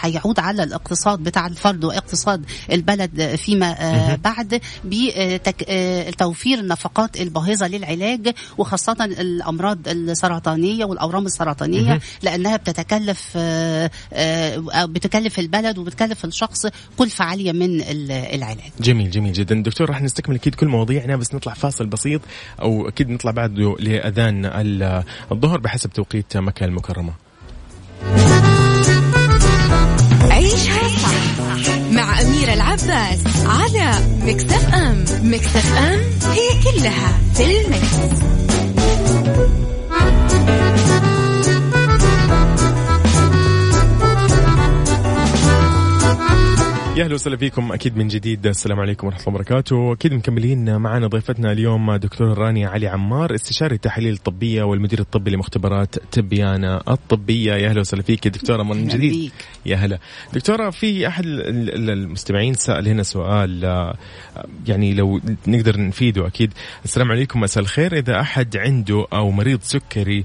هيعود 0.00 0.40
على 0.40 0.62
الاقتصاد 0.62 1.18
بتاع 1.18 1.46
الفرد 1.46 1.84
واقتصاد 1.84 2.44
البلد 2.72 3.34
فيما 3.36 3.74
بعد 4.24 4.60
بتوفير 4.84 6.58
النفقات 6.58 7.20
الباهظة 7.20 7.66
للعلاج 7.66 8.34
وخاصة 8.58 8.96
الأمراض 9.00 9.78
السرطانية 9.88 10.84
والأورام 10.84 11.26
السرطانية 11.26 12.00
لأنها 12.22 12.56
بتتكلف 12.56 13.36
بتكلف 14.76 15.38
البلد 15.38 15.78
وبتكلف 15.78 16.19
في 16.20 16.26
الشخص 16.26 16.66
كلفة 16.96 17.24
عالية 17.24 17.52
من 17.52 17.80
العلاج. 18.10 18.70
جميل 18.80 19.10
جميل 19.10 19.32
جدا. 19.32 19.62
دكتور 19.62 19.88
راح 19.88 20.02
نستكمل 20.02 20.34
أكيد 20.34 20.54
كل 20.54 20.68
مواضيعنا 20.68 21.16
بس 21.16 21.34
نطلع 21.34 21.54
فاصل 21.54 21.86
بسيط 21.86 22.20
أو 22.62 22.88
أكيد 22.88 23.10
نطلع 23.10 23.30
بعده 23.30 23.76
لأذان 23.78 24.50
الظهر 25.32 25.60
بحسب 25.60 25.90
توقيت 25.90 26.36
مكة 26.36 26.64
المكرمة. 26.64 27.12
عيشها 30.30 30.88
صح 30.88 31.14
مع 31.92 32.20
أميرة 32.20 32.52
العباس 32.52 33.46
على 33.46 33.92
مكتف 34.22 34.74
أم 34.74 35.04
مكتف 35.22 35.76
أم 35.76 36.00
هي 36.30 36.48
كلها 36.64 37.18
في 37.34 37.60
المكس. 37.60 38.20
يا 46.96 47.04
أهلا 47.04 47.14
وسهلا 47.14 47.36
فيكم. 47.36 47.72
أكيد 47.72 47.96
من 47.96 48.08
جديد. 48.08 48.46
السلام 48.46 48.80
عليكم 48.80 49.06
ورحمة 49.06 49.20
الله 49.20 49.34
وبركاته. 49.34 49.92
أكيد 49.92 50.14
مكملين 50.14 50.76
معنا 50.76 51.06
ضيفتنا 51.06 51.52
اليوم 51.52 51.96
دكتور 51.96 52.38
رانيا 52.38 52.68
علي 52.68 52.88
عمار 52.88 53.34
استشاري 53.34 53.74
التحاليل 53.74 54.12
الطبية 54.12 54.62
والمدير 54.62 55.00
الطبي 55.00 55.30
لمختبرات 55.30 55.94
تبيانه 56.12 56.76
الطبية. 56.76 57.52
يا 57.54 57.68
أهلا 57.68 57.80
وسهلا 57.80 58.02
فيك 58.02 58.28
دكتوره 58.28 58.62
من 58.62 58.88
جديد. 58.88 59.32
يا 59.66 59.76
هلا. 59.76 59.98
دكتورة 60.32 60.70
في 60.70 61.08
أحد 61.08 61.24
المستمعين 61.26 62.54
سأل 62.54 62.88
هنا 62.88 63.02
سؤال 63.02 63.64
يعني 64.68 64.94
لو 64.94 65.20
نقدر 65.46 65.80
نفيده 65.80 66.26
أكيد. 66.26 66.52
السلام 66.84 67.10
عليكم. 67.12 67.40
مساء 67.40 67.62
الخير. 67.62 67.98
إذا 67.98 68.20
أحد 68.20 68.56
عنده 68.56 69.06
أو 69.12 69.30
مريض 69.30 69.60
سكري 69.62 70.24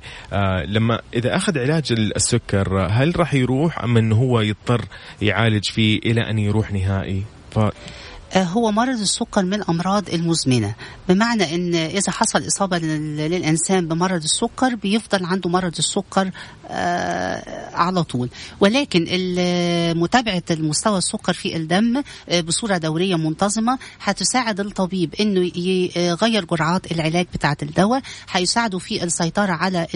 لما 0.67 0.99
إذا 1.13 1.35
أخذ 1.35 1.59
علاج 1.59 1.91
السكر 1.91 2.87
هل 2.91 3.19
راح 3.19 3.33
يروح 3.33 3.83
أم 3.83 3.97
إنه 3.97 4.15
هو 4.15 4.41
يضطر 4.41 4.85
يعالج 5.21 5.65
فيه 5.65 5.99
إلى 6.05 6.21
أن 6.21 6.39
يروح؟ 6.39 6.54
نهائي. 6.71 7.23
ف 7.51 7.59
هو 8.43 8.71
مرض 8.71 8.99
السكر 8.99 9.43
من 9.45 9.53
الامراض 9.53 10.09
المزمنة. 10.09 10.75
بمعنى 11.09 11.55
إن 11.55 11.75
إذا 11.75 12.11
حصل 12.11 12.47
إصابة 12.47 12.77
لل- 12.77 13.17
للإنسان 13.17 13.87
بمرض 13.87 14.23
السكر 14.23 14.75
بيفضل 14.75 15.25
عنده 15.25 15.49
مرض 15.49 15.73
السكر 15.77 16.31
آه، 16.67 17.75
على 17.75 18.03
طول. 18.03 18.29
ولكن 18.59 19.01
متابعة 19.99 20.43
المستوى 20.51 20.97
السكر 20.97 21.33
في 21.33 21.55
الدم 21.55 22.03
آه، 22.29 22.41
بصورة 22.41 22.77
دورية 22.77 23.15
منتظمة 23.15 23.77
هتساعد 24.01 24.59
الطبيب 24.59 25.15
إنه 25.19 25.39
ي- 25.39 25.91
يغير 25.95 26.45
جرعات 26.45 26.91
العلاج 26.91 27.25
بتاعة 27.33 27.57
الدواء 27.63 28.01
هيساعده 28.31 28.77
في 28.79 29.03
السيطرة 29.03 29.51
على 29.51 29.87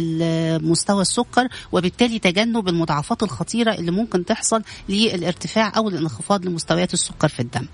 مستوى 0.64 1.02
السكر 1.02 1.48
وبالتالي 1.72 2.20
تجنب 2.20 2.68
المضاعفات 2.68 3.24
الخطيرة 3.24 3.74
اللي 3.74 3.92
ممكن 3.92 4.26
تحصل 4.26 4.62
للارتفاع 4.90 5.72
أو 5.78 5.90
الانخفاض 5.90 6.46
لمستويات 6.46 6.94
السكر 6.94 7.28
في 7.28 7.40
الدم. 7.40 7.66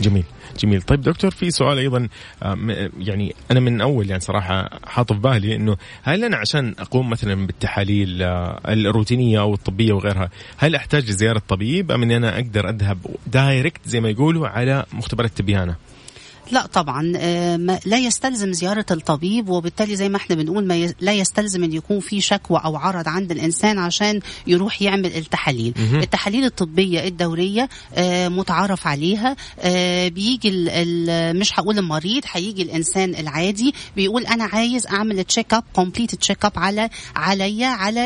جميل 0.00 0.24
جميل. 0.58 0.82
طيب 0.82 1.00
دكتور 1.00 1.30
في 1.30 1.50
سؤال 1.50 1.78
أيضا 1.78 2.08
آه، 2.42 2.90
يعني 2.98 3.34
أنا 3.50 3.60
من 3.60 3.80
أول 3.80 4.08
يعني 4.08 4.20
صراحة 4.20 4.70
حاط 4.86 5.12
في 5.12 5.18
بالي 5.18 5.56
إنه 5.56 5.76
هل 6.02 6.24
أنا 6.24 6.36
عشان 6.36 6.74
أقوم 6.78 7.10
مثلا 7.10 7.46
بالتحاليل 7.46 8.22
آه، 8.22 8.60
الروتينية 8.68 9.40
أو 9.40 9.54
الطبية 9.54 9.92
وغيرها 9.92 10.30
هل 10.56 10.74
أحتاج 10.74 11.08
لزيارة 11.10 11.42
طبيب؟ 11.48 11.92
أم 11.92 12.02
إني 12.02 12.16
أنا 12.16 12.34
أقدر 12.34 12.68
أذهب 12.68 12.98
دايركت 13.26 13.80
زي 13.84 14.00
ما 14.00 14.08
يقولوا 14.08 14.48
على 14.48 14.84
مختبرات 14.92 15.30
تبيانه 15.36 15.76
لا 16.50 16.66
طبعا 16.66 17.12
آه، 17.16 17.56
لا 17.86 17.98
يستلزم 17.98 18.52
زيارة 18.52 18.86
الطبيب 18.90 19.48
وبالتالي 19.48 19.96
زي 19.96 20.08
ما 20.08 20.16
إحنا 20.16 20.36
بنقول 20.36 20.66
ما 20.66 20.92
لا 21.00 21.12
يستلزم 21.12 21.64
إن 21.64 21.72
يكون 21.72 22.00
في 22.00 22.20
شكوى 22.20 22.60
أو 22.64 22.76
عرض 22.76 23.08
عند 23.08 23.30
الإنسان 23.30 23.78
عشان 23.78 24.20
يروح 24.46 24.82
يعمل 24.82 25.16
التحاليل. 25.16 25.74
التحاليل 26.02 26.44
الطبية 26.44 27.08
الدورية 27.08 27.68
آه، 27.94 28.28
متعارف 28.28 28.86
عليها 28.86 29.36
آه، 29.60 30.08
بيجي 30.08 30.48
ال- 30.48 30.68
ال- 30.70 31.38
مش 31.38 31.58
هقول 31.58 31.78
المريض 31.78 32.22
هيجي 32.32 32.62
الإنسان 32.62 33.14
العادي 33.14 33.74
بيقول 33.96 34.26
أنا 34.26 34.44
عايز 34.44 34.86
أعمل 34.86 35.24
check 35.24 35.54
up 35.54 35.64
complete 35.72 36.14
check 36.14 36.44
up 36.44 36.52
على 36.56 36.90
عليا 37.16 37.66
على 37.66 38.00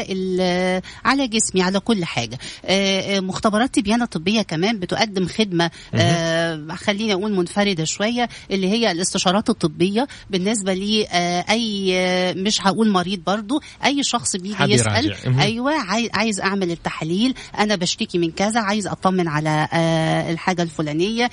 على 1.05 1.29
جسمي 1.29 1.63
على 1.63 1.81
كل 1.81 2.05
حاجة. 2.05 2.39
مختبرات 3.21 3.75
تبيانة 3.75 4.05
طبية 4.05 4.43
كمان 4.43 4.79
بتقدم 4.79 5.27
خدمة. 5.27 5.71
خليني 6.75 7.13
أقول 7.13 7.33
منفردة 7.33 7.85
شوية. 7.85 8.28
اللي 8.51 8.69
هي 8.69 8.91
الاستشارات 8.91 9.51
الطبية 9.51 10.09
بالنسبة 10.31 10.75
لي 10.75 11.07
آه، 11.07 11.45
آه، 11.95 12.33
مش 12.33 12.67
هقول 12.67 12.91
مريض 12.91 13.21
برضو 13.27 13.61
أي 13.85 14.03
شخص 14.03 14.37
بيجي. 14.37 14.55
مهم. 15.27 15.41
أيوه 15.41 15.73
عاي- 15.75 16.11
عايز 16.15 16.41
أعمل 16.41 16.71
التحاليل 16.71 17.35
أنا 17.59 17.77
بشتكي 17.77 18.19
من 18.19 18.31
كذا 18.31 18.61
عايز 18.61 18.87
أطمن 18.87 19.29
على 19.29 19.69
آه، 19.73 20.31
الحاجة 20.33 20.63
الفلانية 20.63 21.31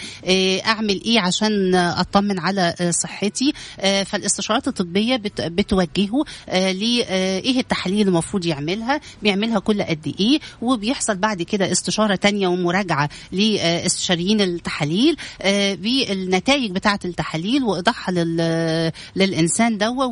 أعمل 0.66 1.02
إيه 1.06 1.20
عشان 1.20 1.76
أطمن 1.76 2.40
على 2.40 2.76
صحتي 3.04 3.54
فالاستشارات 4.06 4.68
الطبية 4.68 5.16
بت- 5.16 5.42
بتوجهه 5.42 6.24
لايه 6.48 7.60
التحاليل 7.60 8.08
المفروض 8.08 8.46
يعملها 8.46 9.02
بيعملها 9.24 9.60
كل 9.60 9.82
قد 9.84 10.14
إيه 10.20 10.40
وبيحصل 10.62 11.16
بعد 11.18 11.42
كده 11.42 11.72
استشارة 11.72 12.16
تانية 12.16 12.48
ومراجعة 12.48 13.10
لاستشاريين 13.32 14.42
التحاليل 14.42 15.16
بالنتائج 15.76 16.72
بتاعة 16.86 17.00
التحاليل 17.06 17.64
وايضاحها 17.64 18.14
لل- 18.14 18.92
للإنسان 19.16 19.78
دوا 19.78 20.06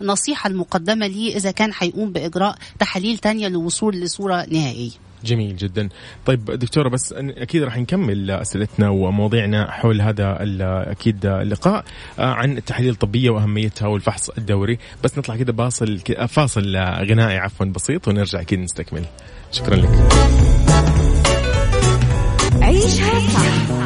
ونصيحة 0.00 0.48
المقدمة 0.50 1.06
ليه 1.06 1.36
إذا 1.36 1.50
كان 1.50 1.70
هيقوم 1.78 2.12
بإجراء 2.12 2.56
تحاليل 2.78 3.18
تانية 3.18 3.48
للوصول 3.48 3.94
لصورة 3.96 4.46
نهائية. 4.50 4.90
جميل 5.24 5.56
جدا. 5.56 5.88
طيب 6.26 6.44
دكتورة 6.44 6.88
بس 6.88 7.12
أكيد 7.16 7.62
راح 7.62 7.76
نكمل 7.78 8.30
أسئلتنا 8.30 8.88
ومواضيعنا 8.88 9.70
حول 9.70 10.00
هذا 10.00 10.38
أكيد 10.90 11.26
اللقاء 11.26 11.84
آه، 12.18 12.22
عن 12.34 12.56
التحاليل 12.58 12.90
الطبية 12.90 13.30
وأهميتها 13.30 13.88
والفحص 13.88 14.28
الدوري. 14.30 14.78
بس 15.04 15.18
نطلع 15.18 15.36
كده 15.36 15.52
باصل 15.52 15.98
فاصل 16.28 16.76
غنائي 17.10 17.38
عفوا 17.38 17.66
بسيط 17.66 18.08
ونرجع 18.08 18.40
أكيد 18.40 18.58
نستكمل. 18.58 19.04
شكرا 19.52 19.76
لك. 19.76 19.90
عيشها 22.62 23.20
صح. 23.20 23.85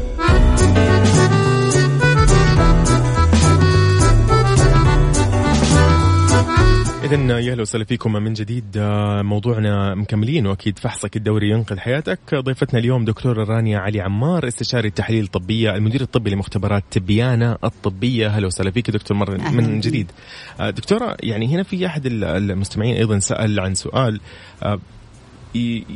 إذا 7.03 7.39
يا 7.39 7.51
أهلا 7.51 7.61
وسهلا 7.61 7.83
فيكم 7.85 8.13
من 8.13 8.33
جديد. 8.33 8.65
آه، 8.77 9.21
موضوعنا 9.21 9.95
مكملين 9.95 10.47
وأكيد 10.47 10.79
فحصك 10.79 11.15
الدوري 11.15 11.49
ينقذ 11.49 11.77
حياتك. 11.79 12.19
ضيفتنا 12.35 12.79
اليوم 12.79 13.05
دكتورة 13.05 13.43
رانيا 13.43 13.79
علي 13.79 14.01
عمار 14.01 14.47
استشاري 14.47 14.87
التحاليل 14.87 15.23
الطبية 15.23 15.75
المدير 15.75 16.01
الطبي 16.01 16.29
لمختبرات 16.29 16.83
تبيانة 16.91 17.57
الطبية. 17.63 18.27
أهلا 18.27 18.47
وسهلا 18.47 18.71
فيك 18.71 18.91
دكتور 18.91 19.17
مرة 19.17 19.37
من. 19.51 19.79
جديد. 19.79 20.11
آه، 20.59 20.69
دكتورة 20.69 21.17
يعني 21.23 21.47
هنا 21.55 21.63
في 21.63 21.85
أحد 21.85 22.05
ال- 22.05 22.23
المستمعين 22.23 22.95
أيضا 22.95 23.19
سأل 23.19 23.59
عن 23.59 23.75
سؤال. 23.75 24.19
آه، 24.63 24.79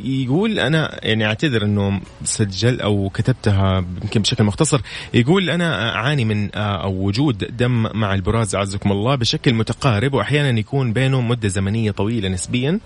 يقول 0.04 0.58
أنا 0.58 1.00
يعني 1.02 1.26
أعتذر 1.26 1.64
إنه 1.64 2.00
سجل 2.24 2.80
أو 2.80 3.10
كتبتها 3.14 3.84
يمكن 4.02 4.22
بشكل 4.22 4.44
مختصر. 4.44 4.80
يقول 5.14 5.50
أنا 5.50 5.94
أعاني 5.94 6.24
من 6.24 6.56
آه، 6.56 6.82
أو 6.82 6.92
وجود 7.06 7.56
دم 7.56 7.82
مع 7.94 8.14
البراز 8.14 8.54
أعزكم 8.54 8.92
الله 8.92 9.14
بشكل 9.14 9.54
متقارب 9.54 10.14
وأحيانا 10.14 10.58
يكون 10.58 10.92
بينه 10.92 11.20
مدة 11.20 11.48
زمنية 11.48 11.90
طويلة 11.90 12.28
نسبيا. 12.28 12.80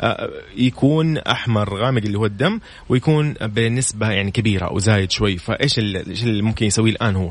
آه، 0.00 0.30
يكون 0.56 1.18
أحمر 1.18 1.76
غامق 1.76 2.02
اللي 2.02 2.18
هو 2.18 2.26
الدم 2.26 2.60
ويكون 2.88 3.32
بنسبة 3.32 4.10
يعني 4.10 4.30
كبيرة 4.30 4.66
أو 4.66 4.78
زايد 4.78 5.10
شوي. 5.10 5.36
فإيش 5.38 5.78
ال- 5.78 6.08
إيش 6.08 6.22
اللي 6.24 6.42
ممكن 6.42 6.66
يسويه 6.66 6.92
الآن 6.92 7.16
هو؟ 7.16 7.30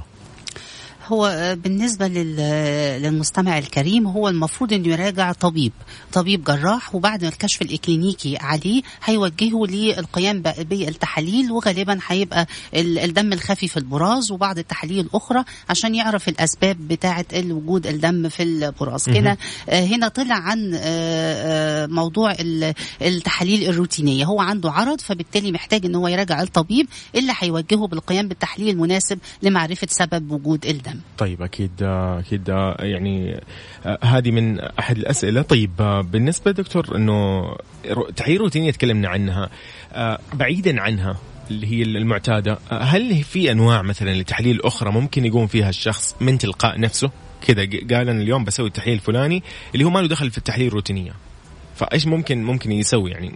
هو 1.09 1.25
آه، 1.25 1.53
بالنسبة 1.53 2.07
لل- 2.07 3.01
للمستمع 3.01 3.57
الكريم 3.57 4.07
هو 4.07 4.29
المفروض 4.29 4.73
إنه 4.73 4.87
يراجع 4.87 5.31
طبيب 5.31 5.71
طبيب 6.13 6.43
جراح 6.43 6.95
وبعد 6.95 7.23
الكشف 7.23 7.61
الإكلينيكي 7.61 8.37
عليه 8.37 8.81
هيوجهه 9.03 9.65
للقيام 9.65 10.41
بالتحاليل 10.41 11.51
وغالبا 11.51 11.99
هيبقى 12.07 12.47
ال- 12.75 12.99
الدم 12.99 13.33
الخفي 13.33 13.67
في 13.67 13.77
البراز 13.77 14.31
وبعض 14.31 14.57
التحاليل 14.57 14.99
الأخرى 14.99 15.43
عشان 15.69 15.95
يعرف 15.95 16.29
الأسباب 16.29 16.87
بتاعة 16.87 17.25
وجود 17.35 17.87
الدم 17.87 18.29
في 18.29 18.43
البراز. 18.43 19.09
هنا 19.09 19.37
آه، 19.69 19.85
هنا 19.85 20.07
طلع 20.07 20.35
عن 20.35 20.71
آه، 20.75 20.79
آه، 20.83 21.85
موضوع 21.85 22.31
ال- 22.31 22.73
التحاليل 23.01 23.69
الروتينية. 23.69 24.25
هو 24.25 24.41
عنده 24.41 24.71
عرض 24.71 25.01
فبالتالي 25.01 25.51
محتاج 25.51 25.85
إن 25.85 25.95
هو 25.95 26.07
يراجع 26.07 26.41
الطبيب 26.41 26.87
اللي 27.15 27.33
هيوجهه 27.39 27.87
بالقيام 27.87 28.27
بالتحليل 28.27 28.69
المناسب 28.69 29.19
لمعرفة 29.43 29.87
سبب 29.89 30.31
وجود 30.31 30.65
الدم. 30.65 30.98
طيب 31.17 31.41
أكيد 31.41 31.71
أكيد 31.83 32.47
يعني 32.79 33.41
هذه 34.03 34.31
من 34.31 34.59
أحد 34.59 34.97
الأسئلة. 34.97 35.41
طيب 35.41 35.75
بالنسبة 36.11 36.51
دكتور 36.51 36.95
إنه 36.95 37.43
تحاليل 38.15 38.41
روتينيه 38.41 38.71
تكلمنا 38.71 39.09
عنها 39.09 39.49
بعيدا 40.33 40.81
عنها 40.81 41.17
اللي 41.51 41.67
هي 41.67 41.83
المعتادة 41.83 42.57
هل 42.71 43.23
في 43.23 43.51
أنواع 43.51 43.81
مثلا 43.81 44.21
لتحاليل 44.21 44.61
أخرى 44.61 44.91
ممكن 44.91 45.25
يقوم 45.25 45.47
فيها 45.47 45.69
الشخص 45.69 46.15
من 46.21 46.37
تلقاء 46.37 46.79
نفسه؟ 46.79 47.11
كذا 47.47 47.61
قال 47.65 48.09
أنا 48.09 48.21
اليوم 48.21 48.43
بسوي 48.43 48.67
التحليل 48.67 48.95
الفلاني 48.95 49.43
اللي 49.73 49.85
هو 49.85 49.89
ما 49.89 49.99
له 49.99 50.07
دخل 50.07 50.31
في 50.31 50.37
التحاليل 50.37 50.67
الروتينية. 50.67 51.11
فإيش 51.75 52.07
ممكن 52.07 52.43
ممكن 52.43 52.71
يسوي 52.71 53.11
يعني؟ 53.11 53.31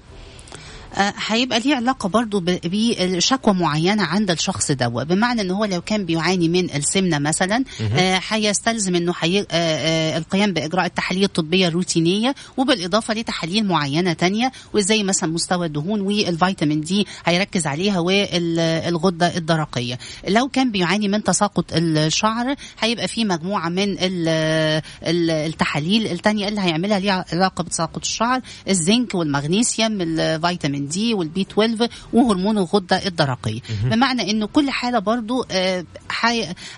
هيبقى 1.28 1.60
ليه 1.60 1.76
علاقة 1.76 2.10
برضو 2.10 2.44
بشكوى 2.46 3.54
معينة 3.54 4.04
عند 4.04 4.32
الشخص 4.32 4.72
دوا 4.72 5.04
بمعنى 5.04 5.42
إن 5.42 5.52
هو 5.52 5.66
لو 5.66 5.82
كان 5.82 6.06
بيعاني 6.06 6.50
من 6.50 6.76
السمنة 6.76 7.20
مثلا 7.20 7.64
آه، 7.98 8.22
هيستلزم 8.30 8.96
إنه 8.96 9.14
حي... 9.14 9.40
آه، 9.40 9.46
آه، 9.52 10.18
القيام 10.18 10.54
بإجراء 10.54 10.86
التحاليل 10.86 11.24
الطبية 11.24 11.68
الروتينية 11.68 12.36
وبالإضافة 12.58 13.14
لتحاليل 13.14 13.66
معينة 13.66 14.14
تانية 14.14 14.52
وزي 14.74 15.04
مثلا 15.04 15.30
مستوى 15.34 15.66
الدهون 15.68 16.02
والفيتامين 16.02 16.82
دي 16.82 17.08
هيركز 17.26 17.68
عليها 17.68 18.00
والغدة 18.00 19.38
الدرقية. 19.38 20.00
لو 20.28 20.48
كان 20.48 20.72
بيعاني 20.72 21.08
من 21.08 21.24
تساقط 21.24 21.66
الشعر 21.74 22.56
هيبقى 22.80 23.08
في 23.08 23.26
مجموعة 23.26 23.70
من 23.70 23.84
ال- 24.00 24.82
ال- 25.04 25.30
التحاليل 25.32 26.08
التانية 26.08 26.48
اللي 26.48 26.62
هيعملها 26.62 27.00
ليها 27.00 27.26
علاقة 27.34 27.64
بتساقط 27.64 28.02
الشعر 28.02 28.42
الزنك 28.70 29.16
والمغنيسيوم 29.16 30.02
الفيتامين 30.02 30.83
D 30.88 31.14
وال 31.14 31.32
B 31.32 31.42
12 31.42 31.90
وهرمون 32.14 32.58
الغدة 32.58 33.06
الدرقيه 33.08 33.60
بمعنى 33.84 34.32
إنه 34.32 34.46
كل 34.48 34.70
حالة 34.70 35.00
برضو 35.00 35.46
آه، 35.52 35.86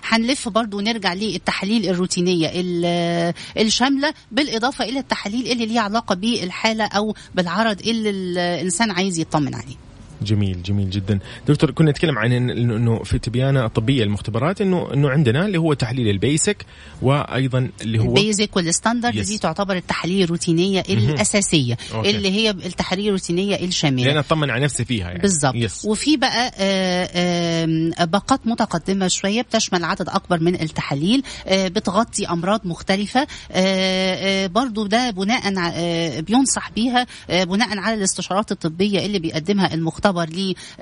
هنلف 0.08 0.48
برضو 0.48 0.78
ونرجع 0.78 1.12
للتحاليل 1.14 1.90
الروتينية. 1.90 2.50
ال- 2.54 3.34
الشامله 3.58 4.14
بالإضافة 4.32 4.84
إلى 4.84 4.98
التحاليل 4.98 5.52
اللي 5.52 5.66
ليها 5.66 5.80
علاقة 5.80 6.14
بالحالة 6.14 6.84
أو 6.84 7.14
بالعرض 7.34 7.80
اللي 7.80 8.10
الإنسان 8.10 8.90
عايز 8.90 9.18
يطمن 9.18 9.54
عليه. 9.54 9.76
جميل 10.22 10.62
جميل 10.62 10.90
جدا 10.90 11.18
دكتور 11.48 11.70
كنا 11.70 11.90
نتكلم 11.90 12.18
عن 12.18 12.32
انه 12.32 13.02
في 13.02 13.18
تبيانة 13.18 13.64
الطبية 13.64 14.02
المختبرات 14.02 14.60
انه 14.60 14.88
إنه 14.94 15.10
عندنا 15.10 15.46
اللي 15.46 15.58
هو 15.58 15.72
تحليل 15.74 16.08
ال 16.08 16.18
basic 16.18 16.66
وأيضا 17.02 17.68
اللي 17.82 17.98
هو 17.98 18.08
ال 18.08 18.16
basic 18.16 18.56
وال 18.56 18.67
standard. 18.67 19.18
دي 19.18 19.38
تعتبر 19.38 19.76
التحاليل 19.76 20.22
الروتينية 20.24 20.80
الأساسية 20.88 21.76
أوكي. 21.94 22.10
اللي 22.10 22.30
هي 22.30 22.50
التحاليل 22.50 23.06
الروتينية 23.06 23.56
الشاملة 23.56 24.04
لأن 24.04 24.16
أطمن 24.16 24.50
على 24.50 24.64
نفسي 24.64 24.84
فيها 24.84 25.06
يعني 25.08 25.18
بالظبط. 25.22 25.54
وفي 25.84 26.16
بقى 26.16 26.52
آه، 26.58 27.64
آم، 27.64 27.90
باقات 28.06 28.46
متقدمة 28.46 29.08
شوية 29.08 29.42
بتشمل 29.42 29.84
عدد 29.84 30.08
أكبر 30.08 30.40
من 30.40 30.54
التحاليل 30.60 31.22
آه، 31.46 31.68
بتغطي 31.68 32.26
أمراض 32.26 32.60
مختلفة 32.64 33.20
آه، 33.20 33.26
آه، 33.52 34.46
برضو 34.46 34.86
ده 34.86 35.10
بناء 35.10 35.54
آه، 35.74 36.20
بينصح 36.20 36.70
بيها 36.70 37.06
آه، 37.30 37.44
بناء 37.44 37.78
على 37.78 37.94
الاستشارات 37.94 38.52
الطبية 38.52 39.06
اللي 39.06 39.18
بيقدمها 39.18 39.74
المختبر 39.74 40.05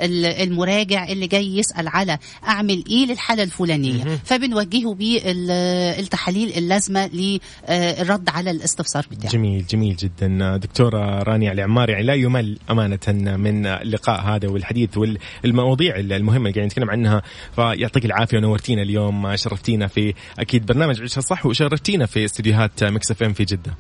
للمراجع 0.03 1.09
اللي 1.09 1.27
جاي 1.27 1.57
يسأل 1.59 1.89
على 1.89 2.19
أعمل 2.49 2.85
إيه 2.91 3.07
للحالة 3.07 3.43
الفلانية. 3.43 4.05
فبنوجهه 4.25 4.95
بالتحاليل 4.95 6.53
اللازمة 6.57 7.07
للرد 7.07 8.29
على 8.29 8.51
الاستفسار 8.51 9.07
بتاعه. 9.11 9.33
جميل 9.33 9.67
جميل 9.67 9.97
جدا. 9.97 10.57
دكتورة 10.57 11.23
رانيا 11.23 11.53
العمار 11.53 11.91
يعني 11.91 12.03
لا 12.03 12.15
يمل 12.15 12.59
أمانة 12.71 13.37
من 13.37 13.67
اللقاء 13.67 14.21
هذا 14.21 14.49
والحديث 14.49 14.91
والمواضيع 15.45 15.97
المهمة 15.97 16.37
اللي 16.37 16.51
قاعدين 16.51 16.65
نتكلم 16.65 16.91
عنها. 16.91 17.23
فيعطيك 17.57 18.05
العافية 18.05 18.39
ونورتينا 18.39 18.83
اليوم 18.83 19.37
شرفتينا 19.37 19.87
في 19.87 20.15
أكيد 20.39 20.67
برنامج 20.67 21.01
عيشها 21.01 21.21
صح 21.21 21.47
وشرفتينا 21.47 22.07
في 22.07 22.25
استديوهات 22.25 22.85
Mix 22.85 23.11
FM 23.11 23.33
في 23.33 23.45
جدة. 23.45 23.75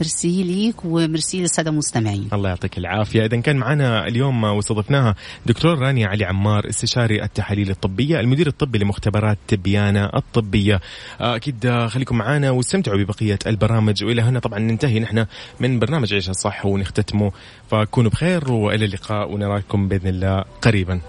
ميرسي 0.00 0.42
ليك 0.42 0.84
وميرسي 0.84 1.40
للسادة 1.40 1.70
المستمعين. 1.70 2.28
الله 2.32 2.48
يعطيك 2.48 2.78
العافية. 2.78 3.24
إذا 3.24 3.40
كان 3.40 3.56
معنا 3.56 4.06
اليوم 4.06 4.44
واستضفناها 4.44 5.14
دكتور 5.46 5.78
رانيا 5.78 6.08
علي 6.08 6.24
عمار 6.24 6.68
استشاري 6.68 7.22
التحاليل 7.22 7.70
الطبية 7.70 8.20
المدير 8.20 8.46
الطبي 8.46 8.78
لمختبرات 8.78 9.38
تبيانة 9.48 10.04
الطبية. 10.04 10.80
أكيد 11.20 11.86
خليكم 11.86 12.18
معنا 12.18 12.50
واستمتعوا 12.50 12.98
ببقية 12.98 13.38
البرامج. 13.46 14.04
وإلى 14.04 14.22
هنا 14.22 14.38
طبعا 14.38 14.58
ننتهي. 14.58 15.00
نحن 15.00 15.26
من 15.60 15.78
برنامج 15.78 16.14
عيشها 16.14 16.32
صح 16.32 16.66
ونختتمه. 16.66 17.32
فكونوا 17.70 18.10
بخير 18.10 18.52
وإلى 18.52 18.84
اللقاء 18.84 19.32
ونراكم 19.32 19.88
بإذن 19.88 20.08
الله 20.08 20.44
قريبا. 20.62 21.00